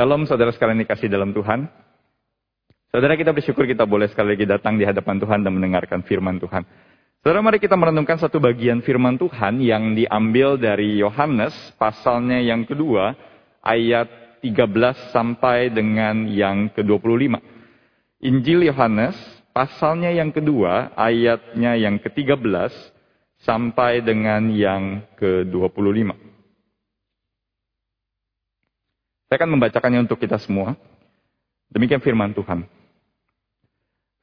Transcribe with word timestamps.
Shalom 0.00 0.24
saudara 0.24 0.48
sekalian 0.48 0.80
dikasih 0.80 1.12
dalam 1.12 1.28
Tuhan. 1.36 1.68
Saudara 2.88 3.20
kita 3.20 3.36
bersyukur 3.36 3.68
kita 3.68 3.84
boleh 3.84 4.08
sekali 4.08 4.32
lagi 4.32 4.48
datang 4.48 4.80
di 4.80 4.88
hadapan 4.88 5.20
Tuhan 5.20 5.44
dan 5.44 5.52
mendengarkan 5.52 6.00
firman 6.08 6.40
Tuhan. 6.40 6.64
Saudara 7.20 7.44
mari 7.44 7.60
kita 7.60 7.76
merenungkan 7.76 8.16
satu 8.16 8.40
bagian 8.40 8.80
firman 8.80 9.20
Tuhan 9.20 9.60
yang 9.60 9.92
diambil 9.92 10.56
dari 10.56 10.96
Yohanes 11.04 11.52
pasalnya 11.76 12.40
yang 12.40 12.64
kedua 12.64 13.12
ayat 13.60 14.40
13 14.40 15.12
sampai 15.12 15.68
dengan 15.68 16.24
yang 16.32 16.72
ke-25. 16.72 17.36
Injil 18.24 18.72
Yohanes 18.72 19.20
pasalnya 19.52 20.16
yang 20.16 20.32
kedua 20.32 20.96
ayatnya 20.96 21.76
yang 21.76 22.00
ke-13 22.00 22.72
sampai 23.44 24.00
dengan 24.00 24.48
yang 24.48 25.04
ke-25. 25.20 26.29
Saya 29.30 29.46
akan 29.46 29.54
membacakannya 29.54 30.10
untuk 30.10 30.18
kita 30.18 30.42
semua. 30.42 30.74
Demikian 31.70 32.02
firman 32.02 32.34
Tuhan. 32.34 32.66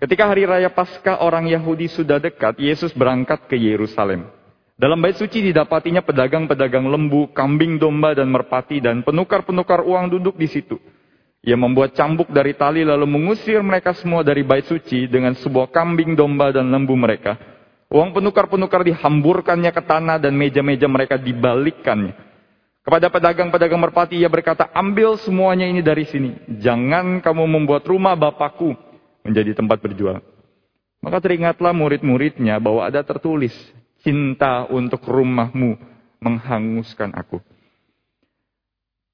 Ketika 0.04 0.28
hari 0.28 0.44
raya 0.44 0.68
Paskah 0.68 1.24
orang 1.24 1.48
Yahudi 1.48 1.88
sudah 1.88 2.20
dekat, 2.20 2.60
Yesus 2.60 2.92
berangkat 2.92 3.48
ke 3.48 3.56
Yerusalem. 3.56 4.28
Dalam 4.76 5.00
bait 5.00 5.16
suci 5.16 5.40
didapatinya 5.40 6.04
pedagang-pedagang 6.04 6.92
lembu, 6.92 7.32
kambing 7.32 7.80
domba 7.80 8.20
dan 8.20 8.28
merpati 8.28 8.84
dan 8.84 9.00
penukar-penukar 9.00 9.80
uang 9.88 10.12
duduk 10.12 10.36
di 10.36 10.52
situ. 10.52 10.76
Ia 11.40 11.56
membuat 11.56 11.96
cambuk 11.96 12.28
dari 12.28 12.52
tali 12.52 12.84
lalu 12.84 13.08
mengusir 13.08 13.64
mereka 13.64 13.96
semua 13.96 14.28
dari 14.28 14.44
bait 14.44 14.68
suci 14.68 15.08
dengan 15.08 15.40
sebuah 15.40 15.72
kambing 15.72 16.20
domba 16.20 16.52
dan 16.52 16.68
lembu 16.68 17.00
mereka. 17.00 17.40
Uang 17.88 18.12
penukar-penukar 18.12 18.84
dihamburkannya 18.84 19.72
ke 19.72 19.82
tanah 19.88 20.20
dan 20.20 20.36
meja-meja 20.36 20.92
mereka 20.92 21.16
dibalikkannya. 21.16 22.27
Kepada 22.88 23.12
pedagang-pedagang 23.12 23.84
merpati 23.84 24.16
ia 24.16 24.32
berkata, 24.32 24.72
ambil 24.72 25.20
semuanya 25.20 25.68
ini 25.68 25.84
dari 25.84 26.08
sini. 26.08 26.40
Jangan 26.64 27.20
kamu 27.20 27.44
membuat 27.44 27.84
rumah 27.84 28.16
Bapakku 28.16 28.72
menjadi 29.28 29.60
tempat 29.60 29.84
berjual. 29.84 30.24
Maka 31.04 31.20
teringatlah 31.20 31.76
murid-muridnya 31.76 32.56
bahwa 32.64 32.88
ada 32.88 33.04
tertulis, 33.04 33.52
cinta 34.08 34.64
untuk 34.72 35.04
rumahmu 35.04 35.76
menghanguskan 36.24 37.12
aku. 37.12 37.44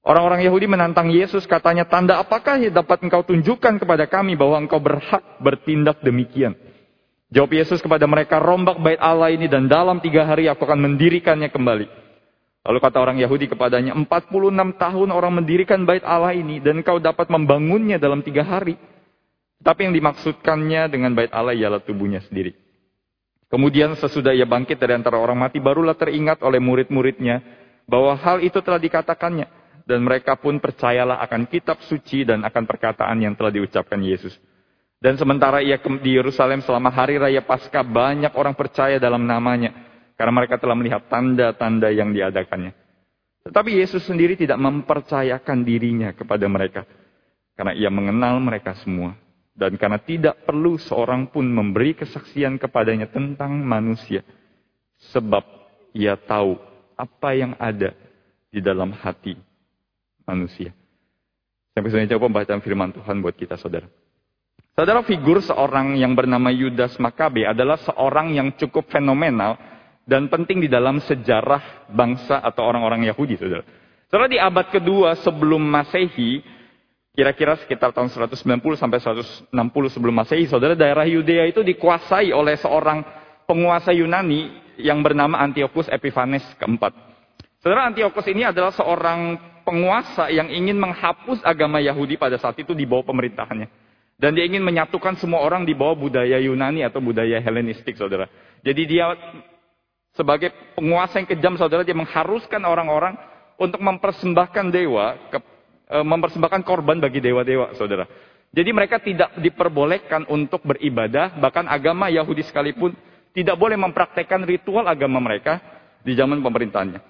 Orang-orang 0.06 0.46
Yahudi 0.46 0.70
menantang 0.70 1.10
Yesus 1.10 1.42
katanya, 1.42 1.82
tanda 1.82 2.22
apakah 2.22 2.62
yang 2.62 2.78
dapat 2.78 3.02
engkau 3.02 3.26
tunjukkan 3.26 3.82
kepada 3.82 4.06
kami 4.06 4.38
bahwa 4.38 4.54
engkau 4.54 4.78
berhak 4.78 5.42
bertindak 5.42 5.98
demikian? 5.98 6.54
Jawab 7.34 7.50
Yesus 7.50 7.82
kepada 7.82 8.06
mereka, 8.06 8.38
rombak 8.38 8.78
bait 8.78 9.02
Allah 9.02 9.34
ini 9.34 9.50
dan 9.50 9.66
dalam 9.66 9.98
tiga 9.98 10.22
hari 10.22 10.46
aku 10.46 10.62
akan 10.62 10.78
mendirikannya 10.78 11.50
kembali. 11.50 12.03
Lalu 12.64 12.78
kata 12.80 12.96
orang 12.96 13.20
Yahudi 13.20 13.52
kepadanya, 13.52 13.92
46 13.92 14.80
tahun 14.80 15.08
orang 15.12 15.32
mendirikan 15.44 15.84
bait 15.84 16.00
Allah 16.00 16.32
ini 16.32 16.64
dan 16.64 16.80
kau 16.80 16.96
dapat 16.96 17.28
membangunnya 17.28 18.00
dalam 18.00 18.24
tiga 18.24 18.40
hari. 18.40 18.80
Tapi 19.60 19.84
yang 19.84 19.92
dimaksudkannya 19.92 20.88
dengan 20.88 21.12
bait 21.12 21.28
Allah 21.28 21.52
ialah 21.52 21.84
tubuhnya 21.84 22.24
sendiri. 22.24 22.56
Kemudian 23.52 23.92
sesudah 24.00 24.32
ia 24.32 24.48
bangkit 24.48 24.80
dari 24.80 24.96
antara 24.96 25.20
orang 25.20 25.36
mati, 25.36 25.60
barulah 25.60 25.92
teringat 25.92 26.40
oleh 26.40 26.56
murid-muridnya 26.56 27.44
bahwa 27.84 28.16
hal 28.16 28.40
itu 28.40 28.58
telah 28.64 28.80
dikatakannya. 28.80 29.46
Dan 29.84 30.00
mereka 30.00 30.32
pun 30.40 30.56
percayalah 30.56 31.20
akan 31.28 31.44
kitab 31.44 31.76
suci 31.84 32.24
dan 32.24 32.40
akan 32.48 32.64
perkataan 32.64 33.20
yang 33.20 33.36
telah 33.36 33.52
diucapkan 33.52 34.00
Yesus. 34.00 34.32
Dan 34.96 35.20
sementara 35.20 35.60
ia 35.60 35.76
di 35.76 36.16
Yerusalem 36.16 36.64
selama 36.64 36.88
hari 36.88 37.20
raya 37.20 37.44
Paskah, 37.44 37.84
banyak 37.84 38.32
orang 38.32 38.56
percaya 38.56 38.96
dalam 38.96 39.28
namanya. 39.28 39.93
Karena 40.14 40.32
mereka 40.34 40.56
telah 40.62 40.78
melihat 40.78 41.10
tanda-tanda 41.10 41.90
yang 41.90 42.14
diadakannya. 42.14 42.70
Tetapi 43.44 43.70
Yesus 43.76 44.06
sendiri 44.06 44.38
tidak 44.38 44.56
mempercayakan 44.56 45.66
dirinya 45.66 46.14
kepada 46.14 46.46
mereka. 46.48 46.82
Karena 47.54 47.74
ia 47.76 47.90
mengenal 47.90 48.40
mereka 48.40 48.72
semua. 48.80 49.18
Dan 49.54 49.78
karena 49.78 50.02
tidak 50.02 50.42
perlu 50.42 50.78
seorang 50.78 51.30
pun 51.30 51.46
memberi 51.46 51.94
kesaksian 51.94 52.58
kepadanya 52.58 53.10
tentang 53.10 53.58
manusia. 53.62 54.22
Sebab 55.14 55.44
ia 55.94 56.18
tahu 56.18 56.58
apa 56.94 57.30
yang 57.34 57.54
ada 57.58 57.94
di 58.50 58.62
dalam 58.62 58.94
hati 58.94 59.34
manusia. 60.26 60.70
Sampai 61.74 61.90
sini 61.90 62.06
coba 62.06 62.30
membaca 62.30 62.54
firman 62.62 62.94
Tuhan 62.94 63.18
buat 63.18 63.34
kita 63.34 63.58
saudara. 63.58 63.90
Saudara 64.74 65.02
figur 65.06 65.38
seorang 65.38 65.94
yang 65.98 66.18
bernama 66.18 66.50
Yudas 66.50 66.98
Makabe 66.98 67.46
adalah 67.46 67.78
seorang 67.78 68.34
yang 68.34 68.54
cukup 68.58 68.90
fenomenal 68.90 69.54
dan 70.04 70.28
penting 70.28 70.60
di 70.60 70.68
dalam 70.68 71.00
sejarah 71.00 71.88
bangsa 71.88 72.40
atau 72.44 72.64
orang-orang 72.64 73.08
Yahudi, 73.08 73.40
saudara. 73.40 73.64
Saudara 74.12 74.28
di 74.28 74.36
abad 74.36 74.68
kedua 74.68 75.16
sebelum 75.24 75.64
Masehi, 75.64 76.44
kira-kira 77.16 77.56
sekitar 77.56 77.90
tahun 77.96 78.12
190 78.12 78.36
sampai 78.76 78.98
160 79.00 79.50
sebelum 79.90 80.14
Masehi, 80.14 80.44
saudara, 80.44 80.76
daerah 80.76 81.08
Yudea 81.08 81.48
itu 81.48 81.64
dikuasai 81.64 82.30
oleh 82.30 82.54
seorang 82.60 83.00
penguasa 83.48 83.96
Yunani 83.96 84.52
yang 84.76 85.00
bernama 85.00 85.40
Antiochus 85.40 85.88
Epiphanes 85.88 86.44
keempat. 86.60 86.92
Saudara, 87.64 87.88
Antiochus 87.88 88.28
ini 88.28 88.44
adalah 88.44 88.76
seorang 88.76 89.40
penguasa 89.64 90.28
yang 90.28 90.52
ingin 90.52 90.76
menghapus 90.76 91.40
agama 91.40 91.80
Yahudi 91.80 92.20
pada 92.20 92.36
saat 92.36 92.60
itu 92.60 92.76
di 92.76 92.84
bawah 92.84 93.08
pemerintahannya. 93.08 93.68
Dan 94.20 94.36
dia 94.36 94.46
ingin 94.46 94.62
menyatukan 94.62 95.18
semua 95.18 95.42
orang 95.42 95.66
di 95.66 95.74
bawah 95.74 95.96
budaya 95.96 96.38
Yunani 96.38 96.84
atau 96.84 97.00
budaya 97.00 97.40
Helenistik, 97.40 97.96
saudara. 97.96 98.28
Jadi 98.62 98.82
dia 98.84 99.10
sebagai 100.14 100.54
penguasa 100.78 101.18
yang 101.18 101.28
kejam 101.28 101.54
saudara, 101.58 101.82
dia 101.82 101.94
mengharuskan 101.94 102.62
orang-orang 102.62 103.18
untuk 103.58 103.82
mempersembahkan 103.82 104.70
dewa, 104.70 105.18
ke, 105.30 105.38
e, 105.90 105.96
mempersembahkan 106.02 106.62
korban 106.62 107.02
bagi 107.02 107.18
dewa-dewa 107.18 107.74
saudara. 107.74 108.06
Jadi 108.54 108.70
mereka 108.70 109.02
tidak 109.02 109.34
diperbolehkan 109.42 110.30
untuk 110.30 110.62
beribadah, 110.62 111.34
bahkan 111.42 111.66
agama 111.66 112.06
Yahudi 112.06 112.46
sekalipun 112.46 112.94
tidak 113.34 113.58
boleh 113.58 113.74
mempraktekkan 113.74 114.46
ritual 114.46 114.86
agama 114.86 115.18
mereka 115.18 115.58
di 116.06 116.14
zaman 116.14 116.38
pemerintahannya. 116.38 117.02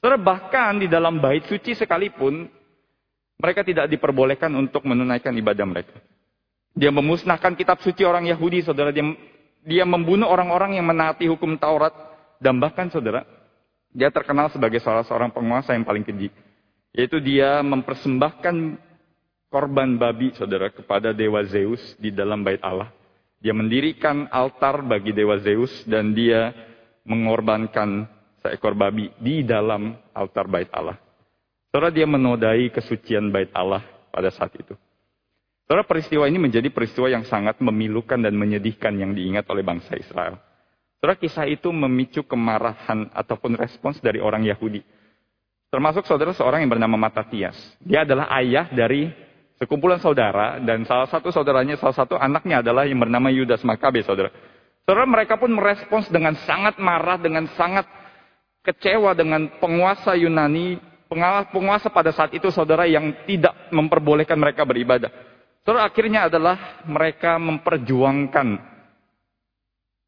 Saudara, 0.00 0.16
bahkan 0.16 0.80
di 0.80 0.88
dalam 0.88 1.20
bait 1.20 1.44
suci 1.44 1.76
sekalipun, 1.76 2.48
mereka 3.36 3.60
tidak 3.60 3.92
diperbolehkan 3.92 4.48
untuk 4.56 4.88
menunaikan 4.88 5.36
ibadah 5.36 5.68
mereka. 5.68 6.00
Dia 6.72 6.88
memusnahkan 6.88 7.52
kitab 7.52 7.84
suci 7.84 8.00
orang 8.00 8.24
Yahudi, 8.24 8.64
saudara. 8.64 8.88
Dia, 8.88 9.04
dia 9.60 9.84
membunuh 9.84 10.28
orang-orang 10.28 10.80
yang 10.80 10.88
menaati 10.88 11.28
hukum 11.28 11.60
Taurat 11.60 12.15
dan 12.40 12.60
bahkan 12.60 12.88
saudara, 12.92 13.24
dia 13.96 14.12
terkenal 14.12 14.52
sebagai 14.52 14.80
salah 14.84 15.04
seorang 15.08 15.32
penguasa 15.32 15.72
yang 15.72 15.88
paling 15.88 16.04
keji. 16.04 16.28
Yaitu 16.92 17.20
dia 17.20 17.60
mempersembahkan 17.64 18.76
korban 19.48 19.96
babi 19.96 20.32
saudara 20.36 20.68
kepada 20.68 21.16
Dewa 21.16 21.44
Zeus 21.48 21.80
di 21.96 22.12
dalam 22.12 22.44
bait 22.44 22.60
Allah. 22.60 22.92
Dia 23.40 23.52
mendirikan 23.52 24.28
altar 24.32 24.80
bagi 24.84 25.12
Dewa 25.12 25.36
Zeus 25.40 25.72
dan 25.84 26.16
dia 26.16 26.52
mengorbankan 27.04 28.08
seekor 28.44 28.76
babi 28.76 29.12
di 29.20 29.44
dalam 29.44 29.96
altar 30.12 30.48
bait 30.48 30.68
Allah. 30.72 30.96
Saudara 31.72 31.92
dia 31.92 32.08
menodai 32.08 32.72
kesucian 32.72 33.28
bait 33.28 33.52
Allah 33.52 33.84
pada 34.08 34.32
saat 34.32 34.52
itu. 34.56 34.72
Saudara 35.66 35.82
peristiwa 35.82 36.24
ini 36.30 36.38
menjadi 36.38 36.70
peristiwa 36.70 37.10
yang 37.10 37.26
sangat 37.26 37.58
memilukan 37.58 38.16
dan 38.16 38.32
menyedihkan 38.38 38.94
yang 38.96 39.12
diingat 39.12 39.44
oleh 39.50 39.66
bangsa 39.66 39.98
Israel. 39.98 40.38
Saudara 41.06 41.22
kisah 41.22 41.46
itu 41.46 41.70
memicu 41.70 42.26
kemarahan 42.26 43.06
ataupun 43.14 43.54
respons 43.54 44.02
dari 44.02 44.18
orang 44.18 44.42
Yahudi. 44.42 44.82
Termasuk 45.70 46.02
saudara 46.02 46.34
seorang 46.34 46.66
yang 46.66 46.74
bernama 46.74 46.98
Matatias. 46.98 47.54
Dia 47.78 48.02
adalah 48.02 48.26
ayah 48.42 48.66
dari 48.74 49.14
sekumpulan 49.54 50.02
saudara 50.02 50.58
dan 50.58 50.82
salah 50.82 51.06
satu 51.06 51.30
saudaranya, 51.30 51.78
salah 51.78 51.94
satu 51.94 52.18
anaknya 52.18 52.58
adalah 52.58 52.90
yang 52.90 52.98
bernama 52.98 53.30
Yudas 53.30 53.62
Makabe, 53.62 54.02
saudara. 54.02 54.34
Saudara 54.82 55.06
mereka 55.06 55.38
pun 55.38 55.54
merespons 55.54 56.10
dengan 56.10 56.34
sangat 56.42 56.74
marah, 56.82 57.22
dengan 57.22 57.46
sangat 57.54 57.86
kecewa 58.66 59.14
dengan 59.14 59.46
penguasa 59.62 60.18
Yunani, 60.18 60.82
penguasa 61.54 61.86
pada 61.86 62.10
saat 62.10 62.34
itu 62.34 62.50
saudara 62.50 62.82
yang 62.90 63.14
tidak 63.30 63.54
memperbolehkan 63.70 64.34
mereka 64.34 64.66
beribadah. 64.66 65.14
Saudara 65.62 65.86
akhirnya 65.86 66.26
adalah 66.26 66.82
mereka 66.82 67.38
memperjuangkan 67.38 68.74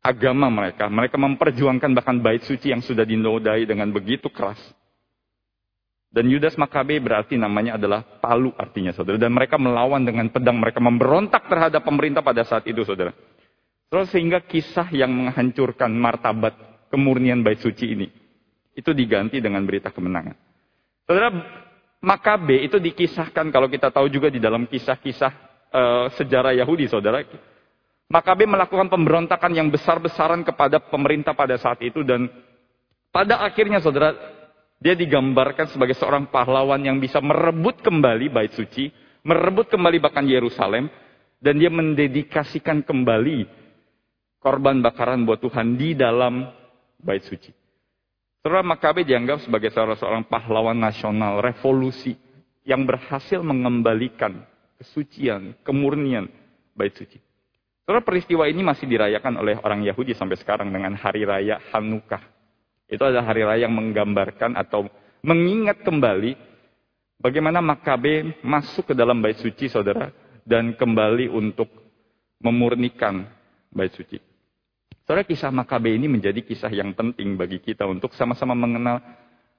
agama 0.09 0.49
mereka. 0.49 0.89
Mereka 0.89 1.21
memperjuangkan 1.21 1.93
bahkan 1.93 2.17
bait 2.25 2.41
suci 2.49 2.73
yang 2.73 2.81
sudah 2.81 3.05
dinodai 3.05 3.69
dengan 3.69 3.93
begitu 3.93 4.33
keras. 4.33 4.59
Dan 6.09 6.33
Yudas 6.33 6.57
Makabe 6.57 6.97
berarti 7.05 7.37
namanya 7.37 7.77
adalah 7.77 8.01
palu 8.01 8.49
artinya 8.57 8.97
saudara. 8.97 9.21
Dan 9.21 9.37
mereka 9.37 9.61
melawan 9.61 10.01
dengan 10.01 10.33
pedang. 10.33 10.57
Mereka 10.57 10.81
memberontak 10.81 11.45
terhadap 11.53 11.85
pemerintah 11.85 12.25
pada 12.25 12.41
saat 12.49 12.65
itu 12.65 12.81
saudara. 12.89 13.13
Terus 13.93 14.09
sehingga 14.09 14.41
kisah 14.41 14.89
yang 14.97 15.13
menghancurkan 15.13 15.93
martabat 15.93 16.57
kemurnian 16.89 17.45
bait 17.45 17.61
suci 17.61 17.93
ini. 17.93 18.09
Itu 18.73 18.97
diganti 18.97 19.45
dengan 19.45 19.61
berita 19.69 19.93
kemenangan. 19.93 20.37
Saudara, 21.05 21.29
Makabe 21.99 22.63
itu 22.63 22.79
dikisahkan 22.79 23.51
kalau 23.51 23.67
kita 23.67 23.91
tahu 23.91 24.07
juga 24.07 24.31
di 24.31 24.39
dalam 24.39 24.71
kisah-kisah 24.71 25.33
uh, 25.75 26.07
sejarah 26.15 26.55
Yahudi 26.55 26.87
saudara. 26.87 27.27
Makabe 28.09 28.49
melakukan 28.49 28.89
pemberontakan 28.89 29.53
yang 29.53 29.69
besar-besaran 29.69 30.41
kepada 30.41 30.81
pemerintah 30.81 31.37
pada 31.37 31.61
saat 31.61 31.77
itu 31.85 32.01
dan 32.01 32.25
pada 33.13 33.45
akhirnya 33.45 33.85
saudara 33.85 34.17
Dia 34.79 34.95
digambarkan 34.95 35.75
sebagai 35.75 35.99
seorang 35.99 36.31
pahlawan 36.31 36.79
yang 36.79 37.03
bisa 37.03 37.19
merebut 37.19 37.83
kembali 37.83 38.31
bait 38.31 38.55
suci, 38.55 38.95
merebut 39.27 39.67
kembali 39.67 39.99
bahkan 39.99 40.23
Yerusalem, 40.23 40.87
dan 41.43 41.59
dia 41.59 41.67
mendedikasikan 41.67 42.87
kembali 42.87 43.43
korban 44.39 44.79
bakaran 44.79 45.27
buat 45.27 45.43
Tuhan 45.43 45.75
di 45.75 45.99
dalam 45.99 46.47
bait 47.03 47.27
suci. 47.27 47.51
Saudara 48.39 48.63
Makabe 48.63 49.03
dianggap 49.03 49.43
sebagai 49.43 49.75
salah 49.75 49.99
seorang 49.99 50.31
pahlawan 50.31 50.79
nasional 50.79 51.43
revolusi 51.43 52.15
yang 52.63 52.87
berhasil 52.87 53.43
mengembalikan 53.43 54.47
kesucian, 54.79 55.59
kemurnian 55.67 56.31
bait 56.79 56.95
suci. 56.95 57.19
Saudara 57.89 58.05
peristiwa 58.05 58.45
ini 58.45 58.61
masih 58.61 58.85
dirayakan 58.85 59.41
oleh 59.41 59.57
orang 59.65 59.81
Yahudi 59.81 60.13
sampai 60.13 60.37
sekarang 60.37 60.69
dengan 60.69 60.93
hari 60.93 61.25
raya 61.25 61.57
Hanukkah. 61.73 62.21
Itu 62.85 63.01
adalah 63.01 63.33
hari 63.33 63.49
raya 63.49 63.65
yang 63.65 63.73
menggambarkan 63.73 64.61
atau 64.61 64.93
mengingat 65.25 65.81
kembali 65.81 66.37
bagaimana 67.17 67.65
Makabe 67.65 68.45
masuk 68.45 68.93
ke 68.93 68.95
dalam 68.95 69.25
bait 69.25 69.41
suci 69.41 69.73
saudara 69.73 70.13
dan 70.45 70.77
kembali 70.77 71.33
untuk 71.33 71.73
memurnikan 72.45 73.25
bait 73.73 73.97
suci. 73.97 74.21
Saudara 75.09 75.25
kisah 75.25 75.49
Makabe 75.49 75.89
ini 75.89 76.13
menjadi 76.13 76.45
kisah 76.45 76.69
yang 76.69 76.93
penting 76.93 77.41
bagi 77.41 77.57
kita 77.57 77.89
untuk 77.89 78.13
sama-sama 78.13 78.53
mengenal 78.53 79.01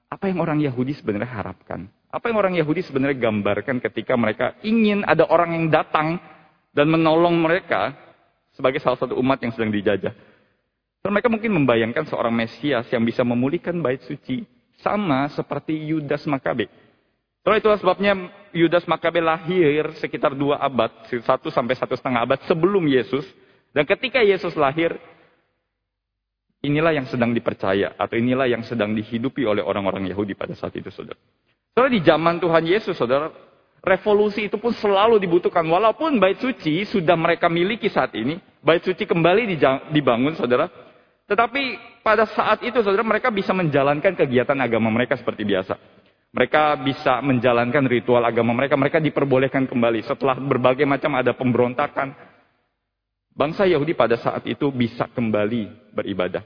apa 0.06 0.30
yang 0.30 0.38
orang 0.38 0.62
Yahudi 0.62 0.94
sebenarnya 0.94 1.34
harapkan. 1.34 1.90
Apa 2.14 2.30
yang 2.30 2.38
orang 2.38 2.54
Yahudi 2.54 2.86
sebenarnya 2.86 3.26
gambarkan 3.26 3.82
ketika 3.82 4.14
mereka 4.14 4.54
ingin 4.62 5.02
ada 5.02 5.26
orang 5.26 5.58
yang 5.58 5.66
datang 5.66 6.22
dan 6.70 6.86
menolong 6.86 7.34
mereka 7.34 8.09
sebagai 8.54 8.82
salah 8.82 8.98
satu 8.98 9.16
umat 9.18 9.38
yang 9.42 9.52
sedang 9.54 9.70
dijajah. 9.70 10.14
Dan 11.00 11.10
mereka 11.16 11.32
mungkin 11.32 11.52
membayangkan 11.56 12.04
seorang 12.08 12.32
Mesias 12.32 12.84
yang 12.92 13.02
bisa 13.02 13.24
memulihkan 13.24 13.76
bait 13.80 14.04
suci. 14.04 14.44
Sama 14.80 15.28
seperti 15.36 15.76
Yudas 15.76 16.24
Makabe. 16.24 16.68
Soalnya 17.44 17.60
itulah 17.60 17.78
sebabnya 17.80 18.12
Yudas 18.56 18.88
Makabe 18.88 19.20
lahir 19.20 19.92
sekitar 20.00 20.32
dua 20.32 20.56
abad, 20.56 20.88
satu 21.24 21.52
sampai 21.52 21.76
satu 21.76 21.92
setengah 21.96 22.24
abad 22.24 22.40
sebelum 22.48 22.88
Yesus. 22.88 23.28
Dan 23.76 23.84
ketika 23.84 24.24
Yesus 24.24 24.56
lahir, 24.56 24.96
Inilah 26.60 26.92
yang 26.92 27.08
sedang 27.08 27.32
dipercaya 27.32 27.96
atau 27.96 28.20
inilah 28.20 28.44
yang 28.44 28.60
sedang 28.68 28.92
dihidupi 28.92 29.48
oleh 29.48 29.64
orang-orang 29.64 30.12
Yahudi 30.12 30.36
pada 30.36 30.52
saat 30.52 30.76
itu, 30.76 30.92
saudara. 30.92 31.16
Saudara 31.72 31.88
di 31.88 32.04
zaman 32.04 32.36
Tuhan 32.36 32.64
Yesus, 32.68 33.00
saudara, 33.00 33.32
revolusi 33.80 34.46
itu 34.48 34.56
pun 34.60 34.72
selalu 34.76 35.20
dibutuhkan. 35.20 35.64
Walaupun 35.64 36.20
bait 36.20 36.38
suci 36.40 36.84
sudah 36.88 37.16
mereka 37.16 37.48
miliki 37.48 37.88
saat 37.88 38.12
ini, 38.16 38.40
bait 38.60 38.84
suci 38.84 39.04
kembali 39.08 39.56
dibangun, 39.92 40.36
saudara. 40.36 40.68
Tetapi 41.28 41.62
pada 42.04 42.26
saat 42.28 42.60
itu, 42.66 42.80
saudara, 42.82 43.06
mereka 43.06 43.30
bisa 43.30 43.54
menjalankan 43.54 44.16
kegiatan 44.18 44.58
agama 44.58 44.90
mereka 44.90 45.14
seperti 45.14 45.46
biasa. 45.46 45.78
Mereka 46.30 46.86
bisa 46.86 47.18
menjalankan 47.22 47.84
ritual 47.90 48.22
agama 48.22 48.54
mereka. 48.54 48.78
Mereka 48.78 49.02
diperbolehkan 49.02 49.66
kembali 49.66 50.06
setelah 50.06 50.38
berbagai 50.38 50.86
macam 50.86 51.18
ada 51.18 51.34
pemberontakan, 51.34 52.30
Bangsa 53.30 53.64
Yahudi 53.64 53.94
pada 53.94 54.18
saat 54.18 54.42
itu 54.44 54.68
bisa 54.74 55.06
kembali 55.06 55.94
beribadah. 55.94 56.42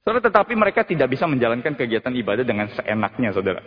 Saudara, 0.00 0.24
tetapi 0.24 0.56
mereka 0.56 0.80
tidak 0.82 1.12
bisa 1.12 1.28
menjalankan 1.28 1.76
kegiatan 1.76 2.10
ibadah 2.10 2.42
dengan 2.42 2.66
seenaknya, 2.72 3.36
saudara. 3.36 3.60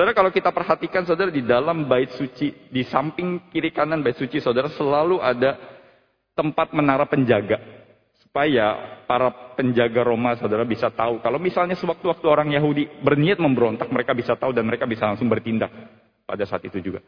Saudara, 0.00 0.16
kalau 0.16 0.32
kita 0.32 0.48
perhatikan, 0.48 1.04
saudara, 1.04 1.28
di 1.28 1.44
dalam 1.44 1.84
bait 1.84 2.08
suci, 2.16 2.72
di 2.72 2.88
samping 2.88 3.52
kiri 3.52 3.68
kanan 3.68 4.00
bait 4.00 4.16
suci, 4.16 4.40
saudara, 4.40 4.72
selalu 4.72 5.20
ada 5.20 5.60
tempat 6.32 6.72
menara 6.72 7.04
penjaga. 7.04 7.60
Supaya 8.24 8.96
para 9.04 9.28
penjaga 9.60 10.00
Roma, 10.00 10.40
saudara, 10.40 10.64
bisa 10.64 10.88
tahu. 10.88 11.20
Kalau 11.20 11.36
misalnya 11.36 11.76
sewaktu-waktu 11.76 12.24
orang 12.32 12.48
Yahudi 12.48 12.88
berniat 13.04 13.44
memberontak, 13.44 13.92
mereka 13.92 14.16
bisa 14.16 14.32
tahu 14.40 14.56
dan 14.56 14.64
mereka 14.64 14.88
bisa 14.88 15.04
langsung 15.04 15.28
bertindak 15.28 15.68
pada 16.24 16.48
saat 16.48 16.64
itu 16.64 16.80
juga. 16.80 17.04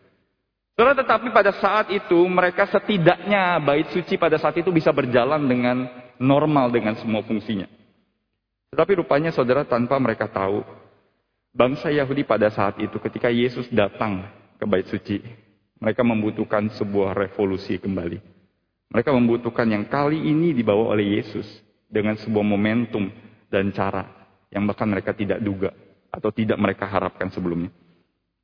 Saudara, 0.76 0.92
tetapi 0.92 1.32
pada 1.32 1.56
saat 1.64 1.88
itu 1.96 2.20
mereka 2.28 2.68
setidaknya 2.68 3.56
bait 3.64 3.88
suci 3.88 4.20
pada 4.20 4.36
saat 4.36 4.60
itu 4.60 4.68
bisa 4.68 4.92
berjalan 4.92 5.40
dengan 5.48 5.88
normal 6.20 6.68
dengan 6.68 6.92
semua 7.00 7.24
fungsinya. 7.24 7.64
Tetapi 8.68 9.00
rupanya 9.00 9.32
saudara 9.32 9.64
tanpa 9.64 9.96
mereka 9.96 10.28
tahu, 10.28 10.60
bangsa 11.52 11.92
Yahudi 11.92 12.24
pada 12.24 12.48
saat 12.48 12.80
itu 12.80 12.96
ketika 12.98 13.28
Yesus 13.28 13.68
datang 13.70 14.26
ke 14.56 14.64
bait 14.64 14.88
suci, 14.88 15.20
mereka 15.78 16.02
membutuhkan 16.02 16.72
sebuah 16.74 17.14
revolusi 17.14 17.76
kembali. 17.78 18.18
Mereka 18.92 19.10
membutuhkan 19.12 19.68
yang 19.72 19.88
kali 19.88 20.20
ini 20.20 20.52
dibawa 20.52 20.92
oleh 20.92 21.20
Yesus 21.20 21.48
dengan 21.88 22.16
sebuah 22.20 22.44
momentum 22.44 23.08
dan 23.48 23.72
cara 23.72 24.04
yang 24.52 24.68
bahkan 24.68 24.88
mereka 24.88 25.16
tidak 25.16 25.40
duga 25.40 25.72
atau 26.12 26.28
tidak 26.28 26.60
mereka 26.60 26.84
harapkan 26.84 27.32
sebelumnya. 27.32 27.72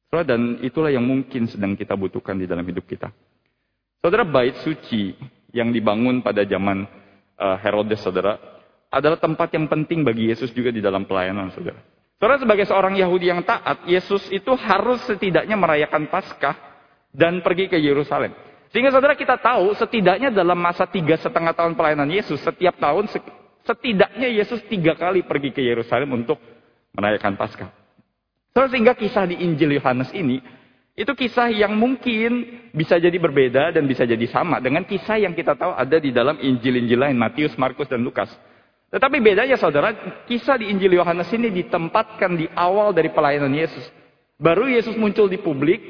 Saudara, 0.09 0.25
dan 0.25 0.57
itulah 0.65 0.89
yang 0.89 1.05
mungkin 1.05 1.45
sedang 1.45 1.77
kita 1.77 1.93
butuhkan 1.93 2.41
di 2.41 2.49
dalam 2.49 2.65
hidup 2.65 2.89
kita. 2.89 3.13
Saudara, 4.01 4.25
bait 4.25 4.57
suci 4.65 5.13
yang 5.53 5.69
dibangun 5.69 6.25
pada 6.25 6.49
zaman 6.49 6.89
uh, 7.37 7.57
Herodes, 7.61 8.01
saudara, 8.01 8.41
adalah 8.89 9.21
tempat 9.21 9.53
yang 9.53 9.69
penting 9.69 10.01
bagi 10.01 10.33
Yesus 10.33 10.49
juga 10.57 10.73
di 10.73 10.81
dalam 10.81 11.05
pelayanan, 11.05 11.53
saudara. 11.53 11.77
Saudara, 12.19 12.43
sebagai 12.43 12.67
seorang 12.67 12.99
Yahudi 12.99 13.31
yang 13.31 13.47
taat, 13.47 13.87
Yesus 13.87 14.27
itu 14.35 14.51
harus 14.59 14.99
setidaknya 15.07 15.55
merayakan 15.55 16.11
Paskah 16.11 16.59
dan 17.15 17.39
pergi 17.47 17.71
ke 17.71 17.79
Yerusalem. 17.79 18.35
Sehingga 18.75 18.93
saudara 18.93 19.17
kita 19.17 19.39
tahu 19.39 19.73
setidaknya 19.79 20.29
dalam 20.29 20.59
masa 20.59 20.85
tiga 20.85 21.17
setengah 21.17 21.55
tahun 21.55 21.79
pelayanan 21.79 22.11
Yesus, 22.11 22.43
setiap 22.43 22.77
tahun 22.77 23.07
setidaknya 23.65 24.29
Yesus 24.35 24.61
tiga 24.67 24.99
kali 24.99 25.25
pergi 25.25 25.55
ke 25.55 25.63
Yerusalem 25.63 26.11
untuk 26.21 26.37
merayakan 26.93 27.39
Paskah. 27.39 27.71
Sehingga 28.53 28.99
kisah 28.99 29.23
di 29.31 29.39
Injil 29.39 29.79
Yohanes 29.79 30.11
ini, 30.11 30.43
itu 30.99 31.15
kisah 31.15 31.47
yang 31.55 31.79
mungkin 31.79 32.67
bisa 32.75 32.99
jadi 32.99 33.15
berbeda 33.15 33.71
dan 33.71 33.87
bisa 33.87 34.03
jadi 34.03 34.27
sama 34.27 34.59
dengan 34.59 34.83
kisah 34.83 35.23
yang 35.23 35.31
kita 35.31 35.55
tahu 35.55 35.71
ada 35.71 36.03
di 36.03 36.11
dalam 36.11 36.35
Injil-Injil 36.43 36.99
lain, 36.99 37.15
Matius, 37.15 37.55
Markus, 37.55 37.87
dan 37.87 38.03
Lukas. 38.03 38.27
Tetapi 38.89 39.21
bedanya 39.21 39.61
saudara, 39.61 39.93
kisah 40.25 40.57
di 40.57 40.73
Injil 40.73 40.97
Yohanes 40.97 41.29
ini 41.37 41.53
ditempatkan 41.53 42.41
di 42.41 42.49
awal 42.57 42.97
dari 42.97 43.13
pelayanan 43.13 43.53
Yesus. 43.53 43.85
Baru 44.41 44.65
Yesus 44.65 44.97
muncul 44.97 45.29
di 45.29 45.37
publik, 45.37 45.81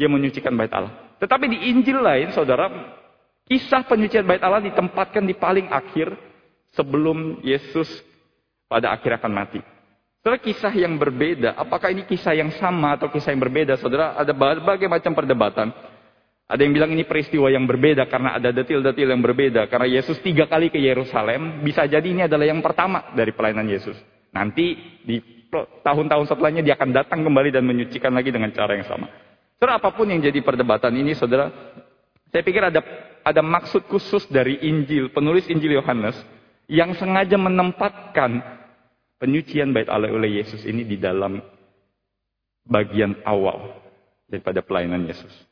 dia 0.00 0.08
menyucikan 0.08 0.56
bait 0.56 0.72
Allah. 0.72 1.12
Tetapi 1.20 1.52
di 1.52 1.58
Injil 1.68 2.00
lain, 2.00 2.32
saudara, 2.32 2.96
kisah 3.44 3.84
penyucian 3.84 4.24
bait 4.24 4.40
Allah 4.40 4.64
ditempatkan 4.64 5.20
di 5.28 5.36
paling 5.36 5.68
akhir 5.68 6.16
sebelum 6.72 7.44
Yesus 7.44 7.88
pada 8.70 8.94
akhir 8.96 9.20
akan 9.20 9.32
mati. 9.36 9.60
Saudara 10.20 10.40
kisah 10.40 10.72
yang 10.72 10.96
berbeda, 10.96 11.56
apakah 11.60 11.92
ini 11.92 12.08
kisah 12.08 12.32
yang 12.32 12.52
sama 12.56 12.96
atau 12.96 13.12
kisah 13.12 13.36
yang 13.36 13.40
berbeda? 13.40 13.76
Saudara, 13.76 14.16
ada 14.16 14.32
berbagai 14.32 14.88
macam 14.88 15.12
perdebatan. 15.12 15.72
Ada 16.50 16.66
yang 16.66 16.74
bilang 16.74 16.90
ini 16.90 17.06
peristiwa 17.06 17.46
yang 17.46 17.62
berbeda 17.62 18.10
karena 18.10 18.34
ada 18.34 18.50
detil-detil 18.50 19.06
yang 19.06 19.22
berbeda. 19.22 19.70
Karena 19.70 19.86
Yesus 19.86 20.18
tiga 20.18 20.50
kali 20.50 20.66
ke 20.66 20.82
Yerusalem, 20.82 21.62
bisa 21.62 21.86
jadi 21.86 22.02
ini 22.02 22.26
adalah 22.26 22.42
yang 22.42 22.58
pertama 22.58 23.14
dari 23.14 23.30
pelayanan 23.30 23.70
Yesus. 23.70 23.94
Nanti 24.34 24.74
di 25.06 25.46
tahun-tahun 25.86 26.26
setelahnya 26.26 26.66
dia 26.66 26.74
akan 26.74 26.90
datang 26.90 27.22
kembali 27.22 27.54
dan 27.54 27.62
menyucikan 27.62 28.10
lagi 28.10 28.34
dengan 28.34 28.50
cara 28.50 28.74
yang 28.74 28.82
sama. 28.90 29.06
Saudara, 29.62 29.78
apa 29.78 29.94
pun 29.94 30.10
yang 30.10 30.18
jadi 30.18 30.42
perdebatan 30.42 30.90
ini, 30.98 31.14
saudara, 31.14 31.54
saya 32.34 32.42
pikir 32.42 32.66
ada 32.66 32.82
ada 33.22 33.42
maksud 33.46 33.86
khusus 33.86 34.26
dari 34.26 34.58
Injil, 34.66 35.14
penulis 35.14 35.46
Injil 35.46 35.78
Yohanes, 35.78 36.18
yang 36.66 36.98
sengaja 36.98 37.38
menempatkan 37.38 38.42
penyucian 39.22 39.70
bait 39.70 39.86
Allah 39.86 40.10
oleh 40.10 40.42
Yesus 40.42 40.66
ini 40.66 40.82
di 40.82 40.98
dalam 40.98 41.38
bagian 42.66 43.22
awal 43.22 43.78
daripada 44.26 44.62
pelayanan 44.66 45.06
Yesus. 45.06 45.49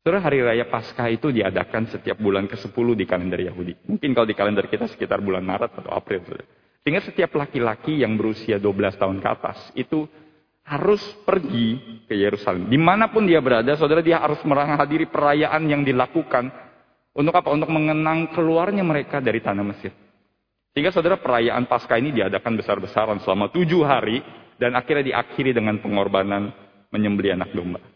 Saudara 0.00 0.24
hari 0.24 0.40
raya 0.40 0.64
Paskah 0.64 1.12
itu 1.12 1.28
diadakan 1.28 1.84
setiap 1.92 2.16
bulan 2.16 2.48
ke-10 2.48 2.86
di 2.96 3.04
kalender 3.04 3.44
Yahudi. 3.44 3.84
Mungkin 3.84 4.16
kalau 4.16 4.24
di 4.24 4.32
kalender 4.32 4.64
kita 4.64 4.88
sekitar 4.88 5.20
bulan 5.20 5.44
Maret 5.44 5.76
atau 5.76 5.92
April. 5.92 6.24
Sehingga 6.80 7.04
setiap 7.04 7.36
laki-laki 7.36 8.00
yang 8.00 8.16
berusia 8.16 8.56
12 8.56 8.96
tahun 8.96 9.20
ke 9.20 9.28
atas 9.28 9.60
itu 9.76 10.08
harus 10.64 11.04
pergi 11.28 12.00
ke 12.08 12.16
Yerusalem. 12.16 12.72
Di 12.72 12.80
mana 12.80 13.12
pun 13.12 13.28
dia 13.28 13.44
berada, 13.44 13.76
saudara 13.76 14.00
dia 14.00 14.16
harus 14.16 14.40
menghadiri 14.40 15.04
perayaan 15.04 15.68
yang 15.68 15.84
dilakukan. 15.84 16.48
Untuk 17.12 17.36
apa? 17.36 17.52
Untuk 17.52 17.68
mengenang 17.68 18.32
keluarnya 18.32 18.80
mereka 18.80 19.20
dari 19.20 19.44
tanah 19.44 19.68
Mesir. 19.68 19.92
Sehingga 20.72 20.96
saudara 20.96 21.20
perayaan 21.20 21.68
Paskah 21.68 22.00
ini 22.00 22.16
diadakan 22.16 22.56
besar-besaran 22.56 23.20
selama 23.20 23.52
tujuh 23.52 23.84
hari 23.84 24.24
dan 24.56 24.72
akhirnya 24.80 25.12
diakhiri 25.12 25.52
dengan 25.52 25.76
pengorbanan 25.76 26.48
menyembeli 26.88 27.36
anak 27.36 27.52
domba. 27.52 27.89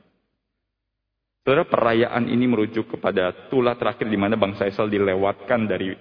Saudara 1.44 1.68
perayaan 1.68 2.24
ini 2.24 2.48
merujuk 2.48 2.96
kepada 2.96 3.52
tulah 3.52 3.76
terakhir 3.76 4.08
di 4.08 4.16
mana 4.16 4.32
bangsa 4.40 4.64
Israel 4.64 4.88
dilewatkan 4.88 5.68
dari 5.68 5.92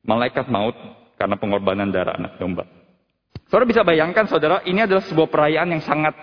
malaikat 0.00 0.48
maut 0.48 0.72
karena 1.20 1.36
pengorbanan 1.36 1.92
darah 1.92 2.16
anak 2.16 2.40
domba. 2.40 2.64
Saudara 3.52 3.68
bisa 3.68 3.84
bayangkan 3.84 4.24
saudara 4.24 4.64
ini 4.64 4.88
adalah 4.88 5.04
sebuah 5.04 5.28
perayaan 5.28 5.76
yang 5.76 5.84
sangat 5.84 6.16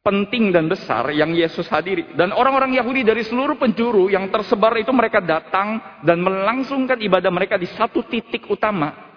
penting 0.00 0.56
dan 0.56 0.72
besar 0.72 1.12
yang 1.12 1.36
Yesus 1.36 1.68
hadiri. 1.68 2.16
Dan 2.16 2.32
orang-orang 2.32 2.72
Yahudi 2.80 3.04
dari 3.04 3.28
seluruh 3.28 3.60
penjuru 3.60 4.08
yang 4.08 4.32
tersebar 4.32 4.72
itu 4.80 4.88
mereka 4.88 5.20
datang 5.20 6.00
dan 6.00 6.16
melangsungkan 6.24 6.96
ibadah 6.96 7.28
mereka 7.28 7.60
di 7.60 7.68
satu 7.76 8.08
titik 8.08 8.48
utama 8.48 9.12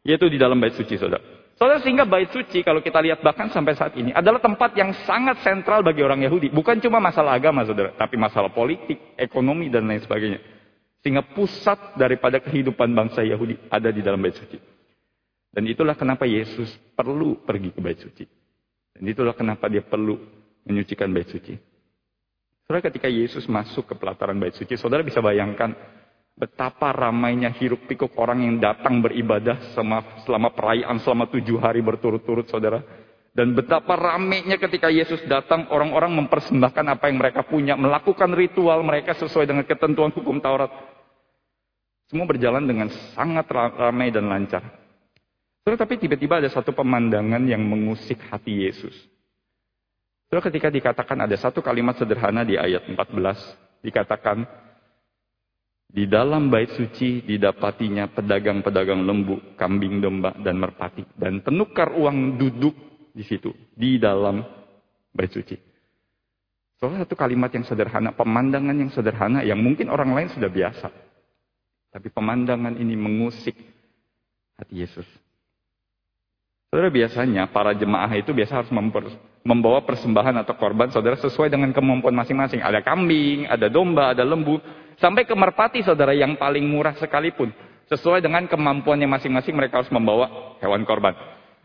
yaitu 0.00 0.32
di 0.32 0.40
dalam 0.40 0.56
bait 0.56 0.72
suci, 0.72 0.96
saudara. 0.96 1.39
Saudara 1.60 1.76
sehingga 1.84 2.08
bait 2.08 2.32
suci 2.32 2.64
kalau 2.64 2.80
kita 2.80 3.04
lihat 3.04 3.20
bahkan 3.20 3.52
sampai 3.52 3.76
saat 3.76 3.92
ini 3.92 4.16
adalah 4.16 4.40
tempat 4.40 4.72
yang 4.80 4.96
sangat 5.04 5.44
sentral 5.44 5.84
bagi 5.84 6.00
orang 6.00 6.24
Yahudi. 6.24 6.48
Bukan 6.48 6.80
cuma 6.80 7.04
masalah 7.04 7.36
agama 7.36 7.68
saudara, 7.68 7.92
tapi 8.00 8.16
masalah 8.16 8.48
politik, 8.48 8.96
ekonomi 9.20 9.68
dan 9.68 9.84
lain 9.84 10.00
sebagainya. 10.00 10.40
Sehingga 11.04 11.20
pusat 11.20 12.00
daripada 12.00 12.40
kehidupan 12.40 12.96
bangsa 12.96 13.20
Yahudi 13.20 13.60
ada 13.68 13.92
di 13.92 14.00
dalam 14.00 14.24
bait 14.24 14.40
suci. 14.40 14.56
Dan 15.52 15.68
itulah 15.68 15.92
kenapa 16.00 16.24
Yesus 16.24 16.72
perlu 16.96 17.44
pergi 17.44 17.76
ke 17.76 17.80
bait 17.84 18.00
suci. 18.00 18.24
Dan 18.96 19.04
itulah 19.04 19.36
kenapa 19.36 19.68
dia 19.68 19.84
perlu 19.84 20.16
menyucikan 20.64 21.12
bait 21.12 21.28
suci. 21.28 21.60
Saudara 22.64 22.88
ketika 22.88 23.12
Yesus 23.12 23.44
masuk 23.44 23.84
ke 23.84 23.94
pelataran 24.00 24.40
bait 24.40 24.56
suci, 24.56 24.80
saudara 24.80 25.04
bisa 25.04 25.20
bayangkan 25.20 25.76
Betapa 26.40 26.96
ramainya 26.96 27.52
hiruk 27.52 27.84
pikuk 27.84 28.16
orang 28.16 28.40
yang 28.40 28.56
datang 28.56 29.04
beribadah 29.04 29.76
selama, 29.76 30.24
selama 30.24 30.48
perayaan 30.56 30.96
selama 31.04 31.28
tujuh 31.28 31.60
hari 31.60 31.84
berturut-turut 31.84 32.48
saudara. 32.48 32.80
Dan 33.36 33.52
betapa 33.52 33.92
ramainya 33.92 34.56
ketika 34.56 34.88
Yesus 34.88 35.20
datang 35.28 35.68
orang-orang 35.68 36.16
mempersembahkan 36.24 36.96
apa 36.96 37.12
yang 37.12 37.20
mereka 37.20 37.44
punya. 37.44 37.76
Melakukan 37.76 38.32
ritual 38.32 38.80
mereka 38.80 39.12
sesuai 39.20 39.52
dengan 39.52 39.68
ketentuan 39.68 40.16
hukum 40.16 40.40
Taurat. 40.40 40.72
Semua 42.08 42.24
berjalan 42.24 42.64
dengan 42.64 42.88
sangat 43.12 43.44
ramai 43.52 44.08
dan 44.08 44.24
lancar. 44.24 44.64
Saudara, 45.60 45.76
tapi 45.76 46.00
tiba-tiba 46.00 46.40
ada 46.40 46.48
satu 46.48 46.72
pemandangan 46.72 47.44
yang 47.44 47.60
mengusik 47.60 48.16
hati 48.32 48.64
Yesus. 48.64 48.96
Saudara, 50.26 50.48
ketika 50.48 50.72
dikatakan 50.72 51.20
ada 51.20 51.36
satu 51.36 51.60
kalimat 51.60 52.00
sederhana 52.00 52.48
di 52.48 52.56
ayat 52.56 52.88
14. 52.88 53.84
Dikatakan, 53.84 54.42
di 55.90 56.06
dalam 56.06 56.46
bait 56.48 56.70
suci 56.78 57.26
didapatinya 57.26 58.06
pedagang-pedagang 58.14 59.02
lembu, 59.02 59.58
kambing 59.58 59.98
domba, 59.98 60.30
dan 60.38 60.62
merpati. 60.62 61.02
Dan 61.18 61.42
penukar 61.42 61.90
uang 61.98 62.38
duduk 62.38 62.74
di 63.10 63.26
situ, 63.26 63.50
di 63.74 63.98
dalam 63.98 64.38
bait 65.10 65.34
suci. 65.34 65.58
Salah 66.78 67.02
satu 67.04 67.18
kalimat 67.18 67.50
yang 67.52 67.66
sederhana, 67.66 68.14
pemandangan 68.14 68.72
yang 68.72 68.88
sederhana 68.94 69.42
yang 69.42 69.58
mungkin 69.58 69.90
orang 69.90 70.14
lain 70.14 70.30
sudah 70.32 70.48
biasa. 70.48 70.88
Tapi 71.90 72.08
pemandangan 72.08 72.78
ini 72.78 72.94
mengusik 72.94 73.58
hati 74.56 74.86
Yesus. 74.86 75.04
Saudara 76.70 76.86
biasanya 76.86 77.50
para 77.50 77.74
jemaah 77.74 78.14
itu 78.14 78.30
biasa 78.30 78.62
harus 78.62 78.70
membawa 79.42 79.82
persembahan 79.82 80.38
atau 80.46 80.54
korban 80.54 80.86
saudara 80.94 81.18
sesuai 81.18 81.50
dengan 81.50 81.74
kemampuan 81.74 82.14
masing-masing. 82.14 82.62
Ada 82.62 82.78
kambing, 82.78 83.50
ada 83.50 83.66
domba, 83.66 84.14
ada 84.14 84.22
lembu. 84.22 84.62
Sampai 85.00 85.24
ke 85.24 85.32
merpati 85.32 85.80
saudara 85.80 86.12
yang 86.12 86.36
paling 86.36 86.68
murah 86.68 86.92
sekalipun. 87.00 87.48
Sesuai 87.88 88.20
dengan 88.20 88.44
kemampuannya 88.46 89.08
masing-masing 89.08 89.56
mereka 89.56 89.80
harus 89.80 89.90
membawa 89.90 90.54
hewan 90.60 90.84
korban. 90.84 91.16